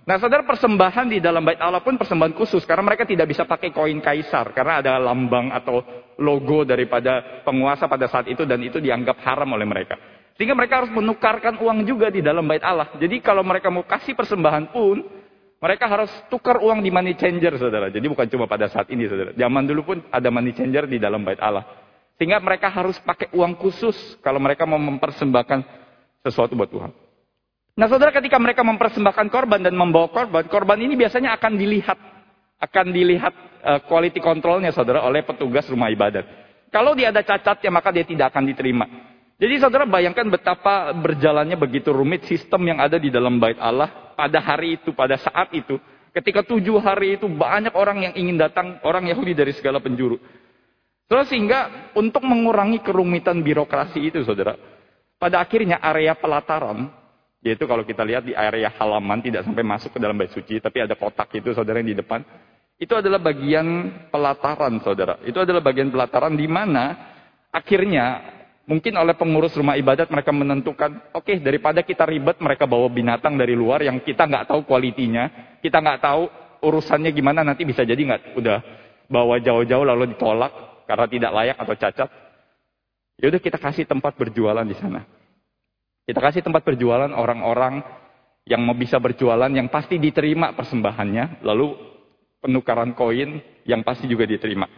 Nah 0.07 0.15
saudara 0.15 0.41
persembahan 0.47 1.11
di 1.11 1.19
dalam 1.19 1.43
bait 1.43 1.59
Allah 1.59 1.83
pun 1.83 1.99
persembahan 1.99 2.31
khusus. 2.31 2.63
Karena 2.63 2.87
mereka 2.87 3.03
tidak 3.03 3.27
bisa 3.27 3.43
pakai 3.43 3.75
koin 3.75 3.99
kaisar. 3.99 4.55
Karena 4.55 4.79
ada 4.79 4.95
lambang 4.97 5.51
atau 5.51 5.83
logo 6.15 6.63
daripada 6.63 7.43
penguasa 7.43 7.91
pada 7.91 8.07
saat 8.07 8.31
itu. 8.31 8.47
Dan 8.47 8.63
itu 8.63 8.79
dianggap 8.79 9.19
haram 9.27 9.51
oleh 9.51 9.67
mereka. 9.67 9.99
Sehingga 10.39 10.55
mereka 10.55 10.81
harus 10.81 10.91
menukarkan 10.95 11.59
uang 11.59 11.83
juga 11.83 12.07
di 12.07 12.23
dalam 12.23 12.47
bait 12.47 12.63
Allah. 12.63 12.87
Jadi 12.95 13.19
kalau 13.19 13.43
mereka 13.43 13.67
mau 13.67 13.83
kasih 13.83 14.15
persembahan 14.15 14.71
pun. 14.71 15.03
Mereka 15.55 15.85
harus 15.89 16.11
tukar 16.29 16.61
uang 16.61 16.79
di 16.79 16.93
money 16.93 17.17
changer 17.19 17.57
saudara. 17.57 17.91
Jadi 17.91 18.05
bukan 18.05 18.27
cuma 18.31 18.45
pada 18.47 18.71
saat 18.71 18.87
ini 18.91 19.11
saudara. 19.11 19.35
Zaman 19.35 19.63
dulu 19.65 19.81
pun 19.81 19.97
ada 20.07 20.29
money 20.31 20.55
changer 20.55 20.87
di 20.87 21.01
dalam 21.01 21.25
bait 21.25 21.41
Allah. 21.41 21.84
Sehingga 22.15 22.39
mereka 22.39 22.71
harus 22.71 22.95
pakai 23.03 23.27
uang 23.35 23.59
khusus 23.59 23.95
kalau 24.23 24.39
mereka 24.39 24.63
mau 24.63 24.79
mempersembahkan 24.79 25.59
sesuatu 26.23 26.55
buat 26.55 26.71
Tuhan. 26.71 26.91
Nah 27.75 27.91
saudara 27.91 28.15
ketika 28.15 28.39
mereka 28.39 28.63
mempersembahkan 28.63 29.27
korban 29.27 29.59
dan 29.59 29.75
membawa 29.75 30.07
korban, 30.07 30.47
korban 30.47 30.79
ini 30.79 30.95
biasanya 30.95 31.35
akan 31.35 31.59
dilihat. 31.59 31.99
Akan 32.55 32.95
dilihat 32.95 33.35
uh, 33.67 33.83
quality 33.83 34.23
controlnya 34.23 34.71
saudara 34.71 35.03
oleh 35.03 35.27
petugas 35.27 35.67
rumah 35.67 35.91
ibadat. 35.91 36.23
Kalau 36.71 36.95
dia 36.95 37.11
ada 37.11 37.19
cacatnya 37.19 37.67
maka 37.67 37.91
dia 37.91 38.07
tidak 38.07 38.31
akan 38.31 38.47
diterima. 38.47 38.87
Jadi 39.35 39.59
saudara 39.59 39.83
bayangkan 39.83 40.31
betapa 40.31 40.95
berjalannya 40.95 41.59
begitu 41.59 41.91
rumit 41.91 42.23
sistem 42.23 42.63
yang 42.71 42.79
ada 42.79 42.95
di 42.95 43.11
dalam 43.11 43.35
bait 43.35 43.59
Allah 43.59 44.15
pada 44.15 44.39
hari 44.39 44.79
itu, 44.79 44.95
pada 44.95 45.19
saat 45.19 45.51
itu. 45.51 45.75
Ketika 46.15 46.47
tujuh 46.47 46.79
hari 46.79 47.19
itu 47.19 47.27
banyak 47.27 47.75
orang 47.75 48.07
yang 48.07 48.13
ingin 48.15 48.39
datang, 48.39 48.79
orang 48.87 49.03
Yahudi 49.11 49.35
dari 49.35 49.51
segala 49.51 49.83
penjuru. 49.83 50.15
Terus 51.05 51.29
sehingga 51.29 51.93
untuk 51.93 52.25
mengurangi 52.25 52.81
kerumitan 52.81 53.45
birokrasi 53.45 54.09
itu 54.09 54.25
saudara. 54.25 54.57
Pada 55.21 55.37
akhirnya 55.37 55.77
area 55.77 56.17
pelataran, 56.17 56.89
yaitu 57.45 57.69
kalau 57.69 57.85
kita 57.85 58.01
lihat 58.01 58.25
di 58.25 58.33
area 58.33 58.73
halaman 58.73 59.21
tidak 59.21 59.45
sampai 59.45 59.61
masuk 59.61 59.93
ke 59.93 59.99
dalam 60.01 60.17
bait 60.17 60.33
suci, 60.33 60.57
tapi 60.57 60.81
ada 60.81 60.97
kotak 60.97 61.29
itu 61.37 61.53
saudara 61.53 61.77
yang 61.77 61.93
di 61.93 61.97
depan. 62.01 62.25
Itu 62.75 62.97
adalah 62.97 63.21
bagian 63.21 63.87
pelataran 64.09 64.81
saudara. 64.81 65.21
Itu 65.23 65.39
adalah 65.45 65.61
bagian 65.61 65.93
pelataran 65.93 66.33
di 66.33 66.49
mana 66.49 67.13
akhirnya 67.53 68.35
mungkin 68.65 68.97
oleh 68.97 69.13
pengurus 69.13 69.53
rumah 69.55 69.77
ibadat 69.77 70.09
mereka 70.09 70.33
menentukan, 70.33 71.13
oke 71.13 71.21
okay, 71.21 71.37
daripada 71.37 71.85
kita 71.85 72.03
ribet 72.03 72.41
mereka 72.41 72.65
bawa 72.65 72.89
binatang 72.89 73.37
dari 73.37 73.53
luar 73.53 73.85
yang 73.85 74.01
kita 74.01 74.25
nggak 74.25 74.49
tahu 74.49 74.65
kualitinya, 74.65 75.55
kita 75.61 75.79
nggak 75.79 76.01
tahu 76.01 76.27
urusannya 76.65 77.13
gimana 77.13 77.45
nanti 77.45 77.61
bisa 77.63 77.85
jadi 77.85 77.95
nggak 77.95 78.35
udah 78.35 78.57
bawa 79.05 79.37
jauh-jauh 79.37 79.85
lalu 79.85 80.17
ditolak 80.17 80.74
karena 80.85 81.05
tidak 81.09 81.31
layak 81.33 81.57
atau 81.59 81.75
cacat, 81.75 82.09
ya 83.21 83.25
udah 83.29 83.41
kita 83.41 83.57
kasih 83.57 83.85
tempat 83.85 84.13
berjualan 84.15 84.65
di 84.65 84.77
sana. 84.77 85.03
Kita 86.05 86.21
kasih 86.21 86.45
tempat 86.45 86.61
berjualan 86.61 87.09
orang-orang 87.09 87.81
yang 88.45 88.61
mau 88.61 88.77
bisa 88.77 89.01
berjualan 89.01 89.49
yang 89.49 89.67
pasti 89.73 89.97
diterima 89.97 90.53
persembahannya, 90.53 91.41
lalu 91.41 91.73
penukaran 92.45 92.93
koin 92.93 93.41
yang 93.65 93.81
pasti 93.81 94.05
juga 94.05 94.29
diterima. 94.29 94.69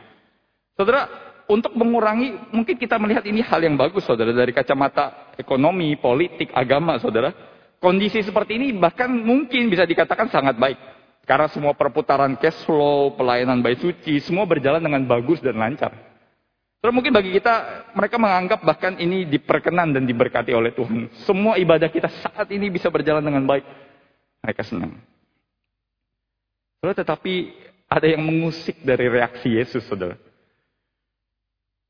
Saudara, 0.80 1.04
untuk 1.52 1.76
mengurangi, 1.76 2.52
mungkin 2.56 2.80
kita 2.80 2.96
melihat 2.96 3.28
ini 3.28 3.44
hal 3.44 3.60
yang 3.60 3.76
bagus, 3.76 4.08
saudara, 4.08 4.32
dari 4.32 4.56
kacamata 4.56 5.36
ekonomi, 5.36 5.96
politik, 6.00 6.52
agama, 6.56 6.96
saudara. 7.00 7.32
Kondisi 7.78 8.26
seperti 8.26 8.58
ini 8.58 8.74
bahkan 8.74 9.12
mungkin 9.12 9.70
bisa 9.70 9.86
dikatakan 9.86 10.32
sangat 10.34 10.58
baik. 10.58 10.97
Karena 11.28 11.52
semua 11.52 11.76
perputaran 11.76 12.40
cash 12.40 12.64
flow, 12.64 13.12
pelayanan 13.20 13.60
bayi 13.60 13.76
suci, 13.76 14.24
semua 14.24 14.48
berjalan 14.48 14.80
dengan 14.80 15.04
bagus 15.04 15.44
dan 15.44 15.60
lancar. 15.60 15.92
Terus 16.80 16.94
mungkin 16.96 17.12
bagi 17.12 17.36
kita, 17.36 17.84
mereka 17.92 18.16
menganggap 18.16 18.64
bahkan 18.64 18.96
ini 18.96 19.28
diperkenan 19.28 19.92
dan 19.92 20.08
diberkati 20.08 20.56
oleh 20.56 20.72
Tuhan. 20.72 21.12
Semua 21.28 21.60
ibadah 21.60 21.92
kita 21.92 22.08
saat 22.24 22.48
ini 22.48 22.72
bisa 22.72 22.88
berjalan 22.88 23.20
dengan 23.20 23.44
baik. 23.44 23.68
Mereka 24.40 24.64
senang. 24.64 24.96
Saudara, 26.80 26.96
tetapi 26.96 27.52
ada 27.92 28.08
yang 28.08 28.24
mengusik 28.24 28.80
dari 28.88 29.12
reaksi 29.12 29.52
Yesus, 29.52 29.84
saudara. 29.84 30.16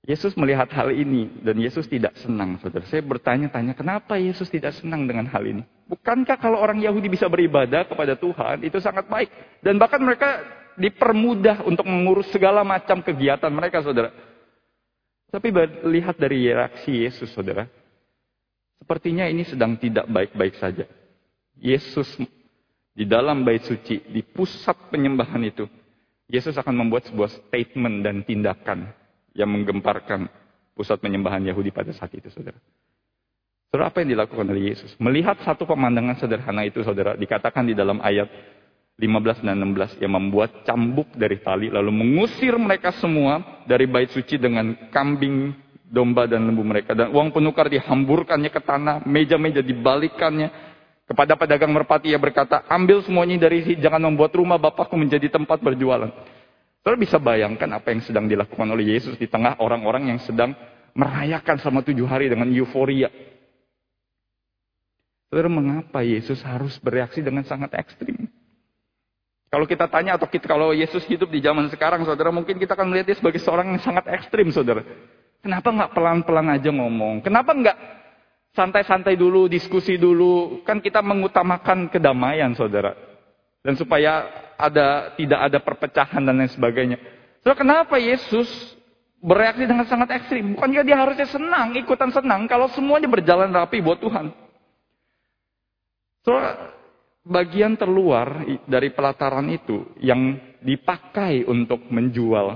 Yesus 0.07 0.39
melihat 0.39 0.71
hal 0.71 0.87
ini 0.95 1.27
dan 1.43 1.59
Yesus 1.59 1.83
tidak 1.91 2.15
senang, 2.23 2.55
saudara. 2.63 2.87
Saya 2.87 3.03
bertanya-tanya, 3.03 3.75
kenapa 3.75 4.15
Yesus 4.15 4.47
tidak 4.47 4.71
senang 4.79 5.03
dengan 5.03 5.27
hal 5.27 5.43
ini? 5.43 5.67
Bukankah 5.91 6.39
kalau 6.39 6.63
orang 6.63 6.79
Yahudi 6.79 7.11
bisa 7.11 7.27
beribadah 7.27 7.83
kepada 7.83 8.15
Tuhan, 8.15 8.63
itu 8.63 8.79
sangat 8.79 9.03
baik. 9.11 9.27
Dan 9.59 9.75
bahkan 9.75 9.99
mereka 9.99 10.47
dipermudah 10.79 11.67
untuk 11.67 11.83
mengurus 11.91 12.31
segala 12.31 12.63
macam 12.63 13.03
kegiatan 13.03 13.51
mereka, 13.51 13.83
saudara. 13.83 14.15
Tapi 15.27 15.51
lihat 15.91 16.15
dari 16.15 16.55
reaksi 16.55 17.03
Yesus, 17.03 17.27
saudara. 17.35 17.67
Sepertinya 18.79 19.27
ini 19.27 19.43
sedang 19.43 19.75
tidak 19.75 20.07
baik-baik 20.07 20.55
saja. 20.55 20.87
Yesus 21.59 22.07
di 22.95 23.03
dalam 23.03 23.43
bait 23.43 23.67
suci, 23.67 24.07
di 24.07 24.23
pusat 24.23 24.87
penyembahan 24.87 25.43
itu, 25.43 25.67
Yesus 26.31 26.55
akan 26.55 26.87
membuat 26.87 27.11
sebuah 27.11 27.27
statement 27.27 28.07
dan 28.07 28.23
tindakan 28.23 28.87
yang 29.37 29.53
menggemparkan 29.53 30.25
pusat 30.73 30.97
penyembahan 30.97 31.45
Yahudi 31.45 31.69
pada 31.69 31.93
saat 31.93 32.09
itu, 32.17 32.27
saudara. 32.33 32.57
Saudara, 33.69 33.93
apa 33.93 34.01
yang 34.01 34.17
dilakukan 34.17 34.45
oleh 34.49 34.73
Yesus? 34.73 34.97
Melihat 34.97 35.37
satu 35.45 35.69
pemandangan 35.69 36.17
sederhana 36.17 36.65
itu, 36.65 36.81
saudara, 36.81 37.13
dikatakan 37.13 37.69
di 37.69 37.77
dalam 37.77 38.01
ayat 38.01 38.25
15 38.97 39.45
dan 39.45 39.61
16 39.61 40.01
yang 40.01 40.09
membuat 40.09 40.65
cambuk 40.65 41.13
dari 41.13 41.37
tali 41.37 41.69
lalu 41.69 41.93
mengusir 41.93 42.57
mereka 42.57 42.89
semua 42.97 43.61
dari 43.69 43.85
bait 43.85 44.09
suci 44.09 44.41
dengan 44.41 44.73
kambing, 44.89 45.53
domba 45.85 46.25
dan 46.25 46.49
lembu 46.49 46.65
mereka 46.65 46.97
dan 46.97 47.13
uang 47.13 47.29
penukar 47.29 47.69
dihamburkannya 47.69 48.49
ke 48.49 48.57
tanah, 48.57 49.05
meja-meja 49.05 49.61
dibalikannya 49.61 50.49
kepada 51.05 51.37
pedagang 51.37 51.71
merpati 51.71 52.09
ia 52.09 52.19
berkata, 52.19 52.65
"Ambil 52.67 53.05
semuanya 53.05 53.47
dari 53.47 53.63
sini, 53.63 53.79
jangan 53.79 54.01
membuat 54.11 54.33
rumah 54.33 54.57
Bapakku 54.57 54.97
menjadi 54.97 55.29
tempat 55.29 55.61
berjualan." 55.61 56.09
Saudara 56.87 57.03
bisa 57.03 57.19
bayangkan 57.19 57.67
apa 57.75 57.91
yang 57.91 57.99
sedang 57.99 58.31
dilakukan 58.31 58.63
oleh 58.63 58.95
Yesus 58.95 59.19
di 59.19 59.27
tengah 59.27 59.59
orang-orang 59.59 60.07
yang 60.07 60.23
sedang 60.23 60.55
merayakan 60.95 61.59
selama 61.59 61.83
tujuh 61.83 62.07
hari 62.07 62.31
dengan 62.31 62.47
euforia. 62.47 63.11
Saudara, 65.27 65.51
mengapa 65.51 65.99
Yesus 65.99 66.39
harus 66.47 66.79
bereaksi 66.79 67.19
dengan 67.19 67.43
sangat 67.43 67.75
ekstrim? 67.75 68.31
Kalau 69.51 69.67
kita 69.67 69.91
tanya 69.91 70.15
atau 70.15 70.31
kita, 70.31 70.47
kalau 70.47 70.71
Yesus 70.71 71.03
hidup 71.11 71.27
di 71.27 71.43
zaman 71.43 71.67
sekarang, 71.67 72.07
saudara, 72.07 72.31
mungkin 72.31 72.55
kita 72.55 72.71
akan 72.71 72.87
melihat 72.87 73.11
dia 73.11 73.19
sebagai 73.19 73.43
seorang 73.43 73.75
yang 73.75 73.83
sangat 73.83 74.07
ekstrim, 74.07 74.47
saudara. 74.55 74.87
Kenapa 75.43 75.67
nggak 75.67 75.91
pelan-pelan 75.91 76.55
aja 76.55 76.71
ngomong? 76.71 77.19
Kenapa 77.19 77.51
nggak 77.51 77.77
santai-santai 78.55 79.19
dulu, 79.19 79.51
diskusi 79.51 79.99
dulu? 79.99 80.63
Kan 80.63 80.79
kita 80.79 81.03
mengutamakan 81.03 81.91
kedamaian, 81.91 82.55
saudara. 82.55 82.95
Dan 83.67 83.75
supaya 83.75 84.31
ada 84.55 85.11
tidak 85.19 85.39
ada 85.51 85.59
perpecahan 85.59 86.23
dan 86.23 86.39
lain 86.39 86.47
sebagainya. 86.47 86.97
So, 87.43 87.51
kenapa 87.51 87.99
Yesus 87.99 88.47
bereaksi 89.19 89.67
dengan 89.67 89.83
sangat 89.83 90.15
ekstrim? 90.15 90.55
Bukankah 90.55 90.87
dia 90.87 90.95
harusnya 90.95 91.27
senang, 91.27 91.75
ikutan 91.75 92.15
senang 92.15 92.47
kalau 92.47 92.71
semuanya 92.71 93.11
berjalan 93.11 93.51
rapi 93.51 93.83
buat 93.83 93.99
Tuhan? 93.99 94.31
So, 96.23 96.31
bagian 97.27 97.75
terluar 97.75 98.47
dari 98.63 98.95
pelataran 98.95 99.51
itu 99.51 99.83
yang 99.99 100.39
dipakai 100.63 101.43
untuk 101.43 101.91
menjual 101.91 102.55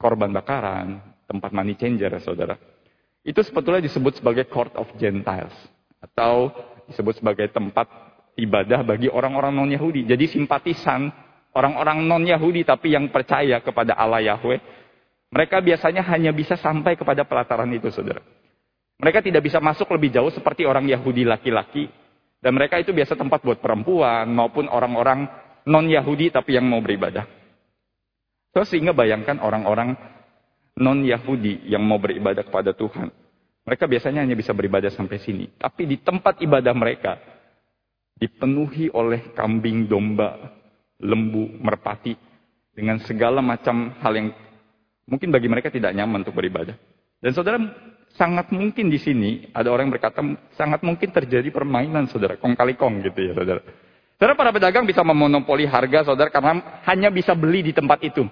korban 0.00 0.32
bakaran, 0.32 1.04
tempat 1.28 1.52
money 1.52 1.76
changer, 1.76 2.16
saudara. 2.20 2.56
Itu 3.24 3.40
sebetulnya 3.40 3.84
disebut 3.84 4.20
sebagai 4.20 4.48
court 4.48 4.72
of 4.76 4.88
Gentiles. 4.96 5.52
Atau 6.00 6.52
disebut 6.92 7.20
sebagai 7.20 7.48
tempat 7.48 7.88
ibadah 8.34 8.82
bagi 8.82 9.10
orang-orang 9.10 9.54
non-Yahudi. 9.54 10.06
Jadi 10.06 10.30
simpatisan 10.30 11.10
orang-orang 11.54 12.02
non-Yahudi 12.04 12.66
tapi 12.66 12.94
yang 12.94 13.10
percaya 13.10 13.62
kepada 13.62 13.94
Allah 13.94 14.34
Yahweh. 14.34 14.60
Mereka 15.34 15.58
biasanya 15.66 16.06
hanya 16.14 16.30
bisa 16.30 16.54
sampai 16.54 16.94
kepada 16.94 17.26
pelataran 17.26 17.66
itu, 17.74 17.90
saudara. 17.90 18.22
Mereka 19.02 19.18
tidak 19.26 19.42
bisa 19.42 19.58
masuk 19.58 19.90
lebih 19.90 20.14
jauh 20.14 20.30
seperti 20.30 20.62
orang 20.62 20.86
Yahudi 20.86 21.26
laki-laki. 21.26 21.90
Dan 22.38 22.54
mereka 22.54 22.78
itu 22.78 22.94
biasa 22.94 23.18
tempat 23.18 23.42
buat 23.42 23.58
perempuan 23.58 24.30
maupun 24.30 24.70
orang-orang 24.70 25.26
non-Yahudi 25.66 26.30
tapi 26.30 26.54
yang 26.54 26.68
mau 26.68 26.78
beribadah. 26.78 27.26
Terus 28.54 28.70
sehingga 28.70 28.94
bayangkan 28.94 29.42
orang-orang 29.42 29.98
non-Yahudi 30.78 31.66
yang 31.66 31.82
mau 31.82 31.98
beribadah 31.98 32.46
kepada 32.46 32.70
Tuhan. 32.70 33.10
Mereka 33.64 33.88
biasanya 33.88 34.22
hanya 34.22 34.36
bisa 34.36 34.52
beribadah 34.52 34.92
sampai 34.92 35.18
sini. 35.24 35.48
Tapi 35.56 35.88
di 35.88 35.96
tempat 35.98 36.38
ibadah 36.44 36.74
mereka, 36.76 37.16
dipenuhi 38.18 38.90
oleh 38.94 39.34
kambing, 39.34 39.90
domba, 39.90 40.54
lembu, 41.02 41.50
merpati, 41.60 42.14
dengan 42.74 42.98
segala 43.02 43.42
macam 43.42 43.94
hal 44.02 44.12
yang 44.14 44.28
mungkin 45.06 45.30
bagi 45.30 45.48
mereka 45.50 45.70
tidak 45.70 45.94
nyaman 45.94 46.26
untuk 46.26 46.34
beribadah. 46.34 46.74
Dan 47.18 47.32
saudara, 47.32 47.58
sangat 48.14 48.50
mungkin 48.54 48.90
di 48.90 48.98
sini, 48.98 49.50
ada 49.50 49.70
orang 49.70 49.90
yang 49.90 49.94
berkata, 49.98 50.20
sangat 50.54 50.80
mungkin 50.86 51.10
terjadi 51.10 51.50
permainan 51.50 52.06
saudara, 52.06 52.38
kong 52.38 52.54
kali 52.54 52.74
kong 52.78 53.02
gitu 53.06 53.20
ya 53.20 53.32
saudara. 53.34 53.62
Saudara, 54.14 54.34
para 54.38 54.50
pedagang 54.54 54.86
bisa 54.86 55.02
memonopoli 55.02 55.66
harga 55.66 56.06
saudara 56.06 56.30
karena 56.30 56.82
hanya 56.86 57.10
bisa 57.10 57.34
beli 57.34 57.66
di 57.66 57.72
tempat 57.74 57.98
itu. 58.06 58.22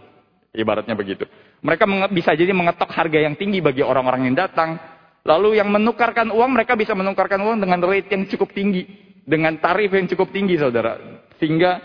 Ibaratnya 0.52 0.92
begitu. 0.92 1.24
Mereka 1.64 1.88
bisa 2.12 2.36
jadi 2.36 2.52
mengetok 2.52 2.92
harga 2.92 3.18
yang 3.18 3.34
tinggi 3.40 3.64
bagi 3.64 3.80
orang-orang 3.80 4.30
yang 4.30 4.36
datang. 4.36 4.78
Lalu 5.24 5.58
yang 5.58 5.70
menukarkan 5.70 6.28
uang, 6.28 6.50
mereka 6.54 6.74
bisa 6.74 6.92
menukarkan 6.92 7.40
uang 7.40 7.62
dengan 7.62 7.78
rate 7.82 8.10
yang 8.10 8.26
cukup 8.28 8.52
tinggi. 8.52 8.84
Dengan 9.22 9.54
tarif 9.62 9.94
yang 9.94 10.10
cukup 10.10 10.34
tinggi, 10.34 10.58
saudara. 10.58 10.98
Sehingga 11.38 11.78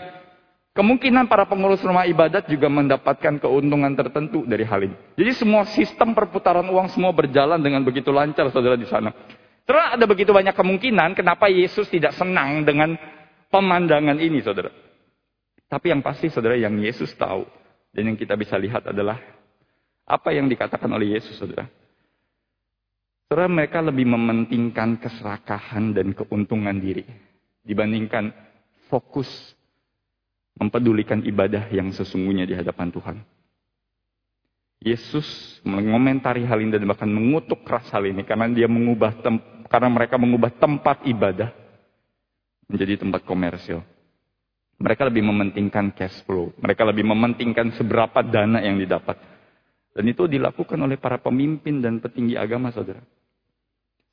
kemungkinan 0.74 1.30
para 1.30 1.46
pengurus 1.46 1.82
rumah 1.86 2.02
ibadat 2.02 2.50
juga 2.50 2.66
mendapatkan 2.66 3.38
keuntungan 3.38 3.94
tertentu 3.94 4.42
dari 4.42 4.66
hal 4.66 4.90
ini. 4.90 4.96
Jadi 5.14 5.30
semua 5.38 5.62
sistem 5.70 6.18
perputaran 6.18 6.66
uang 6.66 6.90
semua 6.90 7.14
berjalan 7.14 7.62
dengan 7.62 7.86
begitu 7.86 8.10
lancar, 8.10 8.50
saudara, 8.50 8.74
di 8.74 8.90
sana. 8.90 9.14
Terus 9.62 9.84
ada 9.94 10.04
begitu 10.10 10.34
banyak 10.34 10.54
kemungkinan 10.54 11.14
kenapa 11.14 11.46
Yesus 11.46 11.86
tidak 11.86 12.16
senang 12.18 12.66
dengan 12.66 12.98
pemandangan 13.54 14.18
ini, 14.18 14.42
saudara. 14.42 14.74
Tapi 15.70 15.94
yang 15.94 16.02
pasti, 16.02 16.26
saudara, 16.32 16.58
yang 16.58 16.74
Yesus 16.74 17.14
tahu 17.14 17.46
dan 17.94 18.02
yang 18.02 18.18
kita 18.18 18.34
bisa 18.34 18.58
lihat 18.58 18.82
adalah 18.90 19.20
apa 20.08 20.34
yang 20.34 20.50
dikatakan 20.50 20.90
oleh 20.90 21.14
Yesus, 21.14 21.38
saudara. 21.38 21.70
Saudara, 23.30 23.46
mereka 23.46 23.78
lebih 23.84 24.08
mementingkan 24.08 24.98
keserakahan 24.98 25.92
dan 25.92 26.16
keuntungan 26.16 26.74
diri 26.80 27.27
dibandingkan 27.68 28.32
fokus 28.88 29.28
mempedulikan 30.56 31.20
ibadah 31.22 31.68
yang 31.68 31.92
sesungguhnya 31.92 32.48
di 32.48 32.56
hadapan 32.56 32.88
Tuhan. 32.88 33.16
Yesus 34.78 35.60
mengomentari 35.66 36.46
hal 36.48 36.58
ini 36.64 36.72
dan 36.72 36.86
bahkan 36.88 37.10
mengutuk 37.10 37.66
keras 37.66 37.90
hal 37.92 38.08
ini 38.08 38.24
karena 38.24 38.48
dia 38.48 38.70
mengubah 38.70 39.20
karena 39.68 39.88
mereka 39.90 40.16
mengubah 40.16 40.54
tempat 40.56 41.04
ibadah 41.04 41.52
menjadi 42.70 43.04
tempat 43.04 43.26
komersil. 43.28 43.84
Mereka 44.78 45.10
lebih 45.10 45.26
mementingkan 45.26 45.90
cash 45.90 46.22
flow. 46.22 46.54
Mereka 46.62 46.86
lebih 46.86 47.02
mementingkan 47.02 47.74
seberapa 47.74 48.22
dana 48.22 48.62
yang 48.62 48.78
didapat. 48.78 49.18
Dan 49.90 50.06
itu 50.06 50.30
dilakukan 50.30 50.78
oleh 50.78 50.94
para 50.94 51.18
pemimpin 51.18 51.82
dan 51.82 51.98
petinggi 51.98 52.38
agama, 52.38 52.70
saudara. 52.70 53.02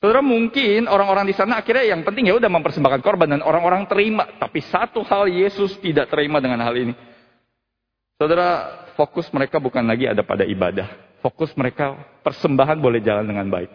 Saudara 0.03 0.21
mungkin 0.21 0.91
orang-orang 0.91 1.25
di 1.31 1.35
sana 1.35 1.63
akhirnya 1.63 1.95
yang 1.95 2.03
penting 2.03 2.27
ya 2.29 2.35
udah 2.35 2.51
mempersembahkan 2.51 3.01
korban 3.01 3.31
dan 3.31 3.41
orang-orang 3.41 3.87
terima. 3.87 4.27
Tapi 4.37 4.59
satu 4.61 5.01
hal 5.07 5.31
Yesus 5.31 5.79
tidak 5.79 6.11
terima 6.11 6.43
dengan 6.43 6.61
hal 6.61 6.75
ini. 6.75 6.93
Saudara, 8.15 8.83
fokus 8.95 9.27
mereka 9.31 9.59
bukan 9.59 9.83
lagi 9.83 10.07
ada 10.07 10.23
pada 10.23 10.47
ibadah. 10.47 11.19
Fokus 11.19 11.51
mereka 11.57 11.95
persembahan 12.21 12.79
boleh 12.79 13.01
jalan 13.01 13.27
dengan 13.27 13.47
baik. 13.49 13.71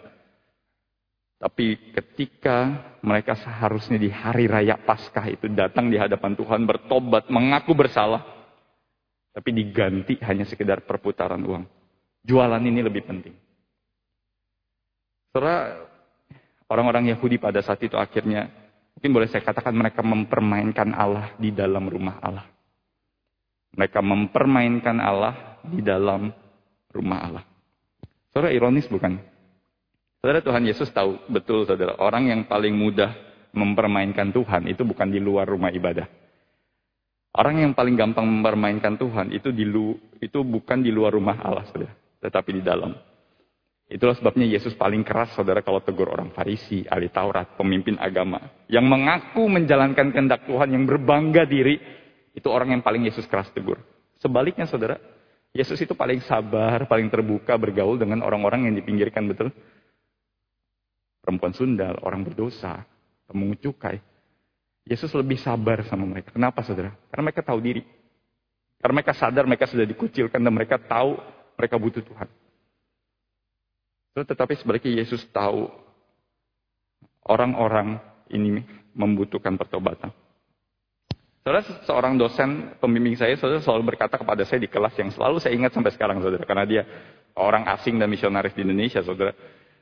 Tapi 1.41 1.97
ketika 1.97 2.85
mereka 3.01 3.33
seharusnya 3.33 3.97
di 3.97 4.13
hari 4.13 4.45
raya 4.45 4.77
Paskah 4.77 5.25
itu 5.33 5.49
datang 5.49 5.89
di 5.89 5.97
hadapan 5.97 6.37
Tuhan 6.37 6.69
bertobat, 6.69 7.33
mengaku 7.33 7.73
bersalah. 7.73 8.23
Tapi 9.33 9.51
diganti 9.57 10.21
hanya 10.21 10.45
sekedar 10.45 10.85
perputaran 10.85 11.41
uang. 11.41 11.65
Jualan 12.29 12.61
ini 12.61 12.85
lebih 12.85 13.09
penting. 13.09 13.33
Setelah 15.33 15.90
orang-orang 16.71 17.11
Yahudi 17.11 17.43
pada 17.43 17.59
saat 17.61 17.83
itu 17.83 17.99
akhirnya, 17.99 18.47
mungkin 18.95 19.11
boleh 19.11 19.29
saya 19.29 19.43
katakan 19.43 19.75
mereka 19.75 20.07
mempermainkan 20.07 20.95
Allah 20.95 21.35
di 21.37 21.51
dalam 21.51 21.91
rumah 21.91 22.23
Allah. 22.23 22.47
Mereka 23.75 23.99
mempermainkan 23.99 24.97
Allah 25.03 25.61
di 25.67 25.83
dalam 25.83 26.31
rumah 26.95 27.19
Allah. 27.27 27.45
Saudara 28.31 28.55
ironis 28.55 28.87
bukan? 28.87 29.19
Saudara 30.23 30.39
Tuhan 30.43 30.63
Yesus 30.67 30.91
tahu 30.95 31.19
betul 31.27 31.67
saudara, 31.67 31.99
orang 31.99 32.31
yang 32.31 32.41
paling 32.47 32.75
mudah 32.75 33.11
mempermainkan 33.51 34.31
Tuhan 34.31 34.71
itu 34.71 34.87
bukan 34.87 35.11
di 35.11 35.19
luar 35.19 35.51
rumah 35.51 35.75
ibadah. 35.75 36.07
Orang 37.31 37.63
yang 37.63 37.73
paling 37.79 37.95
gampang 37.95 38.27
mempermainkan 38.27 38.99
Tuhan 38.99 39.31
itu 39.31 39.55
di 39.55 39.63
lu, 39.63 39.95
itu 40.19 40.43
bukan 40.43 40.83
di 40.83 40.91
luar 40.91 41.15
rumah 41.15 41.39
Allah, 41.39 41.63
saudara, 41.71 41.95
tetapi 42.19 42.59
di 42.59 42.63
dalam. 42.63 42.91
Itulah 43.91 44.15
sebabnya 44.15 44.47
Yesus 44.47 44.79
paling 44.79 45.03
keras 45.03 45.35
saudara 45.35 45.67
kalau 45.67 45.83
tegur 45.83 46.07
orang 46.07 46.31
Farisi, 46.31 46.87
ahli 46.87 47.11
Taurat, 47.11 47.59
pemimpin 47.59 47.99
agama. 47.99 48.39
Yang 48.71 48.87
mengaku 48.87 49.51
menjalankan 49.51 50.15
kehendak 50.15 50.47
Tuhan, 50.47 50.71
yang 50.71 50.87
berbangga 50.87 51.43
diri, 51.43 51.83
itu 52.31 52.47
orang 52.47 52.79
yang 52.79 52.83
paling 52.87 53.03
Yesus 53.03 53.27
keras 53.27 53.51
tegur. 53.51 53.83
Sebaliknya 54.23 54.71
saudara, 54.71 54.95
Yesus 55.51 55.75
itu 55.83 55.99
paling 55.99 56.23
sabar, 56.23 56.87
paling 56.87 57.11
terbuka 57.11 57.59
bergaul 57.59 57.99
dengan 57.99 58.23
orang-orang 58.23 58.71
yang 58.71 58.79
dipinggirkan, 58.79 59.27
betul? 59.27 59.51
perempuan 61.21 61.55
sundal, 61.55 61.95
orang 62.03 62.27
berdosa, 62.27 62.83
pemungut 63.29 63.61
cukai. 63.63 64.01
Yesus 64.89 65.13
lebih 65.15 65.39
sabar 65.39 65.85
sama 65.87 66.09
mereka. 66.09 66.35
Kenapa 66.35 66.65
saudara? 66.67 66.91
Karena 67.13 67.31
mereka 67.31 67.47
tahu 67.47 67.61
diri. 67.63 67.85
Karena 68.81 68.99
mereka 68.99 69.13
sadar 69.15 69.45
mereka 69.45 69.69
sudah 69.69 69.87
dikucilkan 69.87 70.41
dan 70.41 70.51
mereka 70.51 70.81
tahu 70.81 71.21
mereka 71.55 71.77
butuh 71.77 72.03
Tuhan. 72.03 72.29
Tetapi 74.15 74.59
sebaliknya 74.59 75.03
Yesus 75.03 75.23
tahu 75.31 75.71
orang-orang 77.31 78.03
ini 78.31 78.63
membutuhkan 78.95 79.55
pertobatan. 79.55 80.11
Saudara, 81.41 81.65
seorang 81.89 82.21
dosen 82.21 82.77
pembimbing 82.85 83.17
saya, 83.17 83.33
saudara 83.41 83.65
selalu 83.65 83.97
berkata 83.97 84.21
kepada 84.21 84.45
saya 84.45 84.61
di 84.61 84.69
kelas 84.69 84.93
yang 85.01 85.09
selalu 85.09 85.41
saya 85.41 85.57
ingat 85.57 85.73
sampai 85.73 85.89
sekarang, 85.97 86.21
saudara. 86.21 86.45
Karena 86.45 86.69
dia 86.69 86.83
orang 87.33 87.65
asing 87.73 87.97
dan 87.97 88.13
misionaris 88.13 88.53
di 88.53 88.61
Indonesia, 88.61 89.01
saudara. 89.01 89.33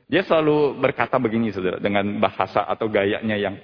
Dia 0.07 0.23
selalu 0.23 0.79
berkata 0.79 1.19
begini, 1.19 1.51
saudara, 1.51 1.75
dengan 1.83 2.15
bahasa 2.23 2.63
atau 2.63 2.87
gayanya 2.87 3.35
yang 3.35 3.59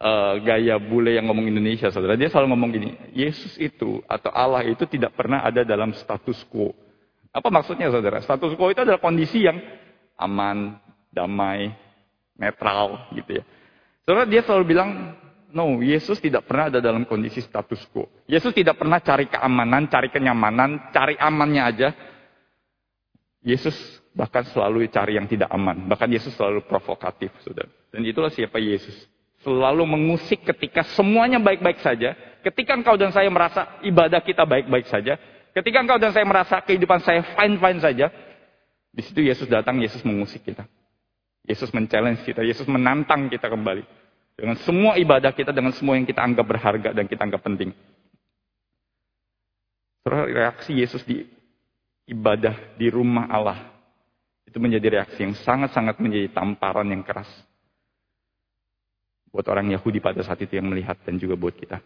uh, 0.00 0.40
gaya 0.40 0.80
bule 0.80 1.20
yang 1.20 1.28
ngomong 1.28 1.44
Indonesia, 1.44 1.92
saudara. 1.92 2.16
Dia 2.16 2.32
selalu 2.32 2.56
ngomong 2.56 2.70
gini, 2.72 2.90
Yesus 3.12 3.60
itu 3.60 4.00
atau 4.08 4.32
Allah 4.32 4.64
itu 4.64 4.88
tidak 4.88 5.12
pernah 5.12 5.44
ada 5.44 5.68
dalam 5.68 5.92
status 5.92 6.40
quo. 6.48 6.72
Apa 7.28 7.52
maksudnya, 7.52 7.92
saudara? 7.92 8.24
Status 8.24 8.56
quo 8.56 8.72
itu 8.72 8.80
adalah 8.80 9.04
kondisi 9.04 9.44
yang 9.44 9.60
aman, 10.18 10.78
damai, 11.10 11.74
netral, 12.38 13.10
gitu 13.14 13.40
ya. 13.40 13.44
Saudara, 14.04 14.28
dia 14.28 14.42
selalu 14.44 14.64
bilang, 14.68 15.16
no, 15.54 15.80
Yesus 15.80 16.18
tidak 16.20 16.44
pernah 16.44 16.68
ada 16.68 16.82
dalam 16.82 17.06
kondisi 17.06 17.40
status 17.40 17.80
quo. 17.88 18.10
Yesus 18.26 18.52
tidak 18.52 18.76
pernah 18.76 18.98
cari 19.00 19.30
keamanan, 19.30 19.86
cari 19.88 20.08
kenyamanan, 20.10 20.90
cari 20.90 21.14
amannya 21.16 21.62
aja. 21.62 21.88
Yesus 23.44 23.76
bahkan 24.16 24.44
selalu 24.50 24.88
cari 24.88 25.16
yang 25.16 25.28
tidak 25.30 25.48
aman. 25.52 25.86
Bahkan 25.88 26.08
Yesus 26.10 26.32
selalu 26.34 26.64
provokatif, 26.64 27.30
saudara. 27.44 27.68
Dan 27.94 28.02
itulah 28.02 28.32
siapa 28.32 28.58
Yesus. 28.58 28.94
Selalu 29.44 29.84
mengusik 29.84 30.42
ketika 30.42 30.82
semuanya 30.96 31.36
baik-baik 31.36 31.78
saja. 31.84 32.16
Ketika 32.40 32.72
engkau 32.74 32.96
dan 32.96 33.12
saya 33.12 33.28
merasa 33.28 33.78
ibadah 33.84 34.24
kita 34.24 34.48
baik-baik 34.48 34.88
saja. 34.88 35.20
Ketika 35.52 35.84
engkau 35.84 36.00
dan 36.00 36.10
saya 36.10 36.24
merasa 36.24 36.58
kehidupan 36.64 37.04
saya 37.04 37.22
fine-fine 37.36 37.80
saja. 37.84 38.06
Di 38.94 39.02
situ 39.02 39.26
Yesus 39.26 39.50
datang, 39.50 39.82
Yesus 39.82 40.00
mengusik 40.06 40.46
kita. 40.46 40.62
Yesus 41.44 41.68
men 41.76 41.84
kita, 41.90 42.40
Yesus 42.40 42.64
menantang 42.64 43.28
kita 43.28 43.52
kembali. 43.52 43.84
Dengan 44.34 44.56
semua 44.64 44.96
ibadah 44.96 45.34
kita, 45.34 45.52
dengan 45.52 45.76
semua 45.76 45.98
yang 45.98 46.08
kita 46.08 46.24
anggap 46.24 46.46
berharga 46.46 46.90
dan 46.96 47.04
kita 47.04 47.22
anggap 47.22 47.42
penting. 47.44 47.70
Saudara, 50.00 50.24
reaksi 50.24 50.72
Yesus 50.72 51.04
di 51.04 51.26
ibadah 52.08 52.54
di 52.80 52.88
rumah 52.88 53.28
Allah 53.28 53.58
itu 54.48 54.56
menjadi 54.56 55.00
reaksi 55.00 55.20
yang 55.20 55.34
sangat-sangat 55.36 56.00
menjadi 56.00 56.32
tamparan 56.32 56.88
yang 56.88 57.04
keras. 57.04 57.28
Buat 59.34 59.50
orang 59.50 59.74
Yahudi 59.74 59.98
pada 59.98 60.22
saat 60.22 60.38
itu 60.40 60.54
yang 60.56 60.70
melihat 60.70 60.96
dan 61.02 61.18
juga 61.18 61.34
buat 61.34 61.58
kita. 61.58 61.82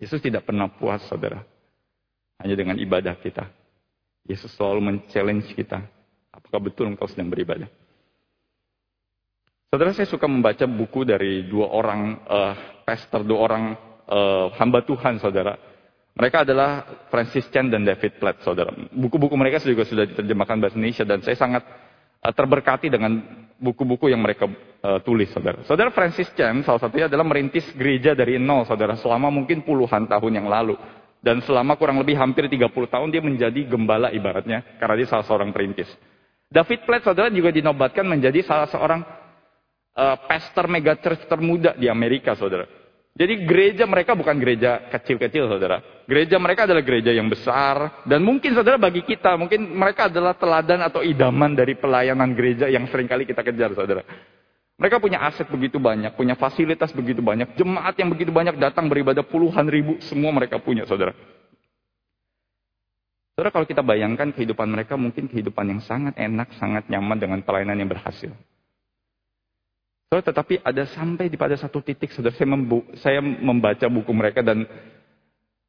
Yesus 0.00 0.22
tidak 0.24 0.48
pernah 0.48 0.72
puas, 0.72 1.04
saudara. 1.04 1.44
Hanya 2.40 2.56
dengan 2.56 2.80
ibadah 2.80 3.18
kita. 3.20 3.59
Yesus 4.28 4.52
selalu 4.56 4.80
men-challenge 4.80 5.52
kita. 5.56 5.80
Apakah 6.30 6.60
betul 6.62 6.90
engkau 6.90 7.08
sedang 7.10 7.28
beribadah? 7.28 7.68
Saudara, 9.70 9.94
saya 9.94 10.10
suka 10.10 10.26
membaca 10.26 10.66
buku 10.66 11.06
dari 11.06 11.46
dua 11.46 11.70
orang 11.70 12.18
uh, 12.26 12.54
pastor, 12.82 13.22
dua 13.22 13.38
orang 13.38 13.64
uh, 14.10 14.50
hamba 14.58 14.82
Tuhan, 14.82 15.22
saudara. 15.22 15.54
Mereka 16.10 16.42
adalah 16.42 16.84
Francis 17.06 17.46
Chan 17.54 17.70
dan 17.70 17.86
David 17.86 18.18
Platt, 18.18 18.42
saudara. 18.42 18.74
Buku-buku 18.90 19.38
mereka 19.38 19.62
juga 19.62 19.86
sudah 19.86 20.10
diterjemahkan 20.10 20.58
bahasa 20.58 20.74
Indonesia 20.74 21.06
dan 21.06 21.22
saya 21.22 21.38
sangat 21.38 21.62
uh, 22.18 22.32
terberkati 22.34 22.90
dengan 22.90 23.22
buku-buku 23.62 24.10
yang 24.10 24.18
mereka 24.18 24.50
uh, 24.82 24.98
tulis, 25.06 25.30
saudara. 25.30 25.62
Saudara 25.62 25.94
Francis 25.94 26.26
Chan 26.34 26.66
salah 26.66 26.82
satunya 26.82 27.06
adalah 27.06 27.22
merintis 27.22 27.70
gereja 27.78 28.10
dari 28.18 28.42
nol, 28.42 28.66
saudara, 28.66 28.98
selama 28.98 29.30
mungkin 29.30 29.62
puluhan 29.62 30.10
tahun 30.10 30.32
yang 30.34 30.50
lalu. 30.50 30.74
Dan 31.20 31.44
selama 31.44 31.76
kurang 31.76 32.00
lebih 32.00 32.16
hampir 32.16 32.48
30 32.48 32.72
tahun 32.72 33.08
dia 33.12 33.20
menjadi 33.20 33.60
gembala 33.68 34.08
ibaratnya, 34.08 34.64
karena 34.80 34.94
dia 34.96 35.08
salah 35.08 35.24
seorang 35.28 35.52
perintis. 35.52 35.88
David 36.48 36.82
Platt, 36.88 37.04
saudara, 37.04 37.28
juga 37.28 37.52
dinobatkan 37.52 38.02
menjadi 38.08 38.42
salah 38.42 38.66
seorang 38.72 39.04
uh, 39.94 40.16
pastor 40.24 40.66
megachurch 40.66 41.28
termuda 41.28 41.76
di 41.76 41.86
Amerika, 41.86 42.32
saudara. 42.34 42.64
Jadi 43.14 43.44
gereja 43.44 43.84
mereka 43.84 44.16
bukan 44.16 44.32
gereja 44.40 44.88
kecil-kecil, 44.88 45.44
saudara. 45.44 45.84
Gereja 46.08 46.40
mereka 46.40 46.64
adalah 46.64 46.80
gereja 46.80 47.12
yang 47.12 47.28
besar. 47.28 48.02
Dan 48.08 48.24
mungkin, 48.24 48.56
saudara, 48.56 48.80
bagi 48.80 49.04
kita, 49.04 49.36
mungkin 49.36 49.76
mereka 49.76 50.08
adalah 50.08 50.32
teladan 50.32 50.80
atau 50.80 51.04
idaman 51.04 51.52
dari 51.52 51.76
pelayanan 51.76 52.32
gereja 52.32 52.66
yang 52.72 52.88
sering 52.88 53.06
kali 53.06 53.28
kita 53.28 53.44
kejar, 53.44 53.76
saudara. 53.76 54.00
Mereka 54.80 54.96
punya 54.96 55.20
aset 55.20 55.44
begitu 55.44 55.76
banyak, 55.76 56.16
punya 56.16 56.40
fasilitas 56.40 56.88
begitu 56.96 57.20
banyak, 57.20 57.52
jemaat 57.52 57.92
yang 58.00 58.08
begitu 58.08 58.32
banyak 58.32 58.56
datang 58.56 58.88
beribadah 58.88 59.20
puluhan 59.20 59.68
ribu, 59.68 60.00
semua 60.00 60.32
mereka 60.32 60.56
punya, 60.56 60.88
saudara. 60.88 61.12
Saudara, 63.36 63.52
kalau 63.52 63.68
kita 63.68 63.84
bayangkan 63.84 64.32
kehidupan 64.32 64.72
mereka 64.72 64.96
mungkin 64.96 65.28
kehidupan 65.28 65.68
yang 65.68 65.80
sangat 65.84 66.16
enak, 66.16 66.56
sangat 66.56 66.88
nyaman 66.88 67.20
dengan 67.20 67.44
pelayanan 67.44 67.76
yang 67.76 67.92
berhasil. 67.92 68.32
Saudara, 70.08 70.24
tetapi 70.32 70.64
ada 70.64 70.88
sampai 70.88 71.28
di 71.28 71.36
pada 71.36 71.60
satu 71.60 71.84
titik, 71.84 72.16
saudara, 72.16 72.32
saya, 72.32 72.48
membu 72.48 72.80
saya 73.04 73.20
membaca 73.20 73.84
buku 73.84 74.12
mereka 74.16 74.40
dan 74.40 74.64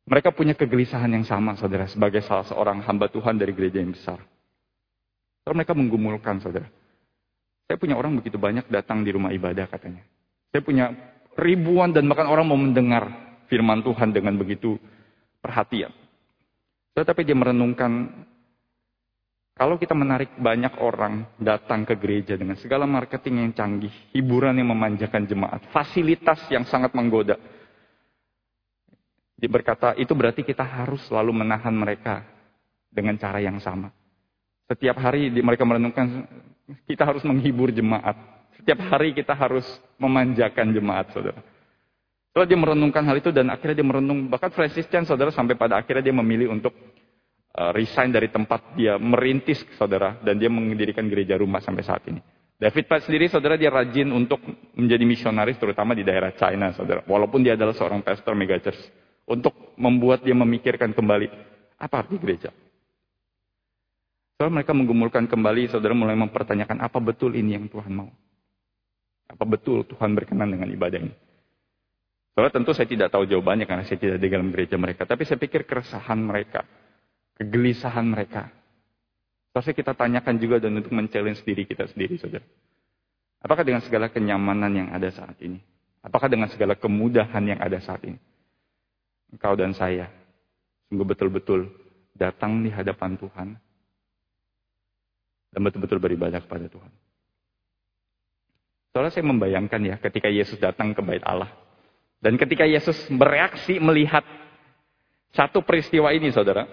mereka 0.08 0.32
punya 0.32 0.56
kegelisahan 0.56 1.12
yang 1.12 1.28
sama, 1.28 1.60
saudara, 1.60 1.84
sebagai 1.92 2.24
salah 2.24 2.48
seorang 2.48 2.80
hamba 2.88 3.12
Tuhan 3.12 3.36
dari 3.36 3.52
gereja 3.52 3.84
yang 3.84 3.92
besar. 3.92 4.24
Saudara, 5.44 5.56
mereka 5.60 5.76
menggumulkan, 5.76 6.40
saudara. 6.40 6.72
Saya 7.72 7.80
punya 7.80 7.96
orang 7.96 8.20
begitu 8.20 8.36
banyak 8.36 8.68
datang 8.68 9.00
di 9.00 9.16
rumah 9.16 9.32
ibadah, 9.32 9.64
katanya. 9.72 10.04
Saya 10.52 10.60
punya 10.60 10.92
ribuan 11.40 11.96
dan 11.96 12.04
bahkan 12.12 12.28
orang 12.28 12.44
mau 12.44 12.60
mendengar 12.60 13.08
firman 13.48 13.80
Tuhan 13.80 14.12
dengan 14.12 14.36
begitu 14.36 14.76
perhatian. 15.40 15.96
Tetapi 16.92 17.24
dia 17.24 17.32
merenungkan 17.32 18.12
kalau 19.56 19.80
kita 19.80 19.96
menarik 19.96 20.36
banyak 20.36 20.84
orang 20.84 21.32
datang 21.40 21.88
ke 21.88 21.96
gereja 21.96 22.36
dengan 22.36 22.60
segala 22.60 22.84
marketing 22.84 23.40
yang 23.40 23.52
canggih, 23.56 23.96
hiburan 24.12 24.60
yang 24.60 24.68
memanjakan 24.76 25.24
jemaat, 25.24 25.64
fasilitas 25.72 26.44
yang 26.52 26.68
sangat 26.68 26.92
menggoda. 26.92 27.40
Dia 29.40 29.48
berkata, 29.48 29.96
itu 29.96 30.12
berarti 30.12 30.44
kita 30.44 30.68
harus 30.68 31.08
selalu 31.08 31.40
menahan 31.40 31.72
mereka 31.72 32.20
dengan 32.92 33.16
cara 33.16 33.40
yang 33.40 33.64
sama. 33.64 33.96
Setiap 34.68 35.00
hari 35.00 35.32
mereka 35.40 35.64
merenungkan, 35.64 36.28
kita 36.86 37.04
harus 37.04 37.24
menghibur 37.26 37.72
jemaat. 37.72 38.16
Setiap 38.62 38.80
hari 38.94 39.16
kita 39.16 39.34
harus 39.34 39.66
memanjakan 39.98 40.70
jemaat, 40.76 41.10
saudara. 41.16 41.42
Setelah 42.32 42.48
dia 42.48 42.60
merenungkan 42.60 43.04
hal 43.04 43.18
itu 43.20 43.34
dan 43.34 43.52
akhirnya 43.52 43.84
dia 43.84 43.88
merenung, 43.88 44.32
bahkan 44.32 44.54
Francis 44.56 44.88
Chan, 44.88 45.04
saudara, 45.04 45.36
sampai 45.36 45.60
pada 45.60 45.76
akhirnya 45.76 46.12
dia 46.12 46.16
memilih 46.16 46.54
untuk 46.54 46.72
uh, 47.58 47.72
resign 47.76 48.14
dari 48.14 48.32
tempat 48.32 48.78
dia 48.80 48.96
merintis, 48.96 49.68
saudara, 49.76 50.16
dan 50.24 50.40
dia 50.40 50.48
mendirikan 50.48 51.04
gereja 51.12 51.36
rumah 51.36 51.60
sampai 51.60 51.84
saat 51.84 52.08
ini. 52.08 52.24
David 52.62 52.86
Platt 52.86 53.10
sendiri, 53.10 53.26
saudara, 53.28 53.58
dia 53.58 53.74
rajin 53.74 54.14
untuk 54.14 54.38
menjadi 54.78 55.02
misionaris, 55.02 55.58
terutama 55.58 55.98
di 55.98 56.06
daerah 56.06 56.30
China, 56.38 56.70
saudara. 56.78 57.02
Walaupun 57.10 57.42
dia 57.42 57.58
adalah 57.58 57.74
seorang 57.74 58.06
pastor 58.06 58.38
megachurch. 58.38 58.80
Untuk 59.26 59.74
membuat 59.82 60.22
dia 60.22 60.38
memikirkan 60.38 60.94
kembali, 60.94 61.28
apa 61.82 61.96
arti 62.06 62.16
gereja? 62.22 62.54
Saudara, 64.42 64.58
mereka 64.58 64.74
menggumulkan 64.74 65.30
kembali, 65.30 65.70
saudara 65.70 65.94
mulai 65.94 66.18
mempertanyakan, 66.18 66.82
apa 66.82 66.98
betul 66.98 67.38
ini 67.38 67.62
yang 67.62 67.70
Tuhan 67.70 67.94
mau? 67.94 68.10
Apa 69.30 69.46
betul 69.46 69.86
Tuhan 69.86 70.18
berkenan 70.18 70.50
dengan 70.50 70.66
ibadah 70.66 70.98
ini? 70.98 71.14
Saudara, 72.34 72.50
tentu 72.50 72.74
saya 72.74 72.90
tidak 72.90 73.14
tahu 73.14 73.30
jawabannya 73.30 73.70
karena 73.70 73.86
saya 73.86 74.02
tidak 74.02 74.18
di 74.18 74.34
dalam 74.34 74.50
gereja 74.50 74.82
mereka. 74.82 75.06
Tapi 75.06 75.30
saya 75.30 75.38
pikir 75.38 75.70
keresahan 75.70 76.18
mereka, 76.18 76.66
kegelisahan 77.38 78.02
mereka. 78.02 78.50
Pasti 79.54 79.78
kita 79.78 79.94
tanyakan 79.94 80.34
juga 80.42 80.58
dan 80.58 80.74
untuk 80.74 80.90
men-challenge 80.90 81.46
kita 81.46 81.86
sendiri, 81.94 82.18
saudara. 82.18 82.42
Apakah 83.46 83.62
dengan 83.62 83.86
segala 83.86 84.10
kenyamanan 84.10 84.74
yang 84.74 84.90
ada 84.90 85.14
saat 85.14 85.38
ini? 85.38 85.62
Apakah 86.02 86.26
dengan 86.26 86.50
segala 86.50 86.74
kemudahan 86.74 87.46
yang 87.46 87.62
ada 87.62 87.78
saat 87.78 88.02
ini? 88.10 88.18
Engkau 89.38 89.54
dan 89.54 89.78
saya 89.78 90.10
sungguh 90.90 91.06
betul-betul 91.06 91.70
datang 92.18 92.66
di 92.66 92.74
hadapan 92.74 93.22
Tuhan 93.22 93.70
dan 95.52 95.60
betul-betul 95.62 96.00
beribadah 96.00 96.40
kepada 96.40 96.66
Tuhan. 96.72 96.92
Soalnya 98.92 99.12
saya 99.12 99.24
membayangkan 99.28 99.82
ya 99.88 99.96
ketika 100.00 100.28
Yesus 100.28 100.60
datang 100.60 100.92
ke 100.92 101.00
bait 101.04 101.24
Allah. 101.24 101.52
Dan 102.20 102.36
ketika 102.36 102.68
Yesus 102.68 102.96
bereaksi 103.12 103.80
melihat 103.80 104.24
satu 105.32 105.64
peristiwa 105.64 106.12
ini 106.12 106.32
saudara. 106.32 106.68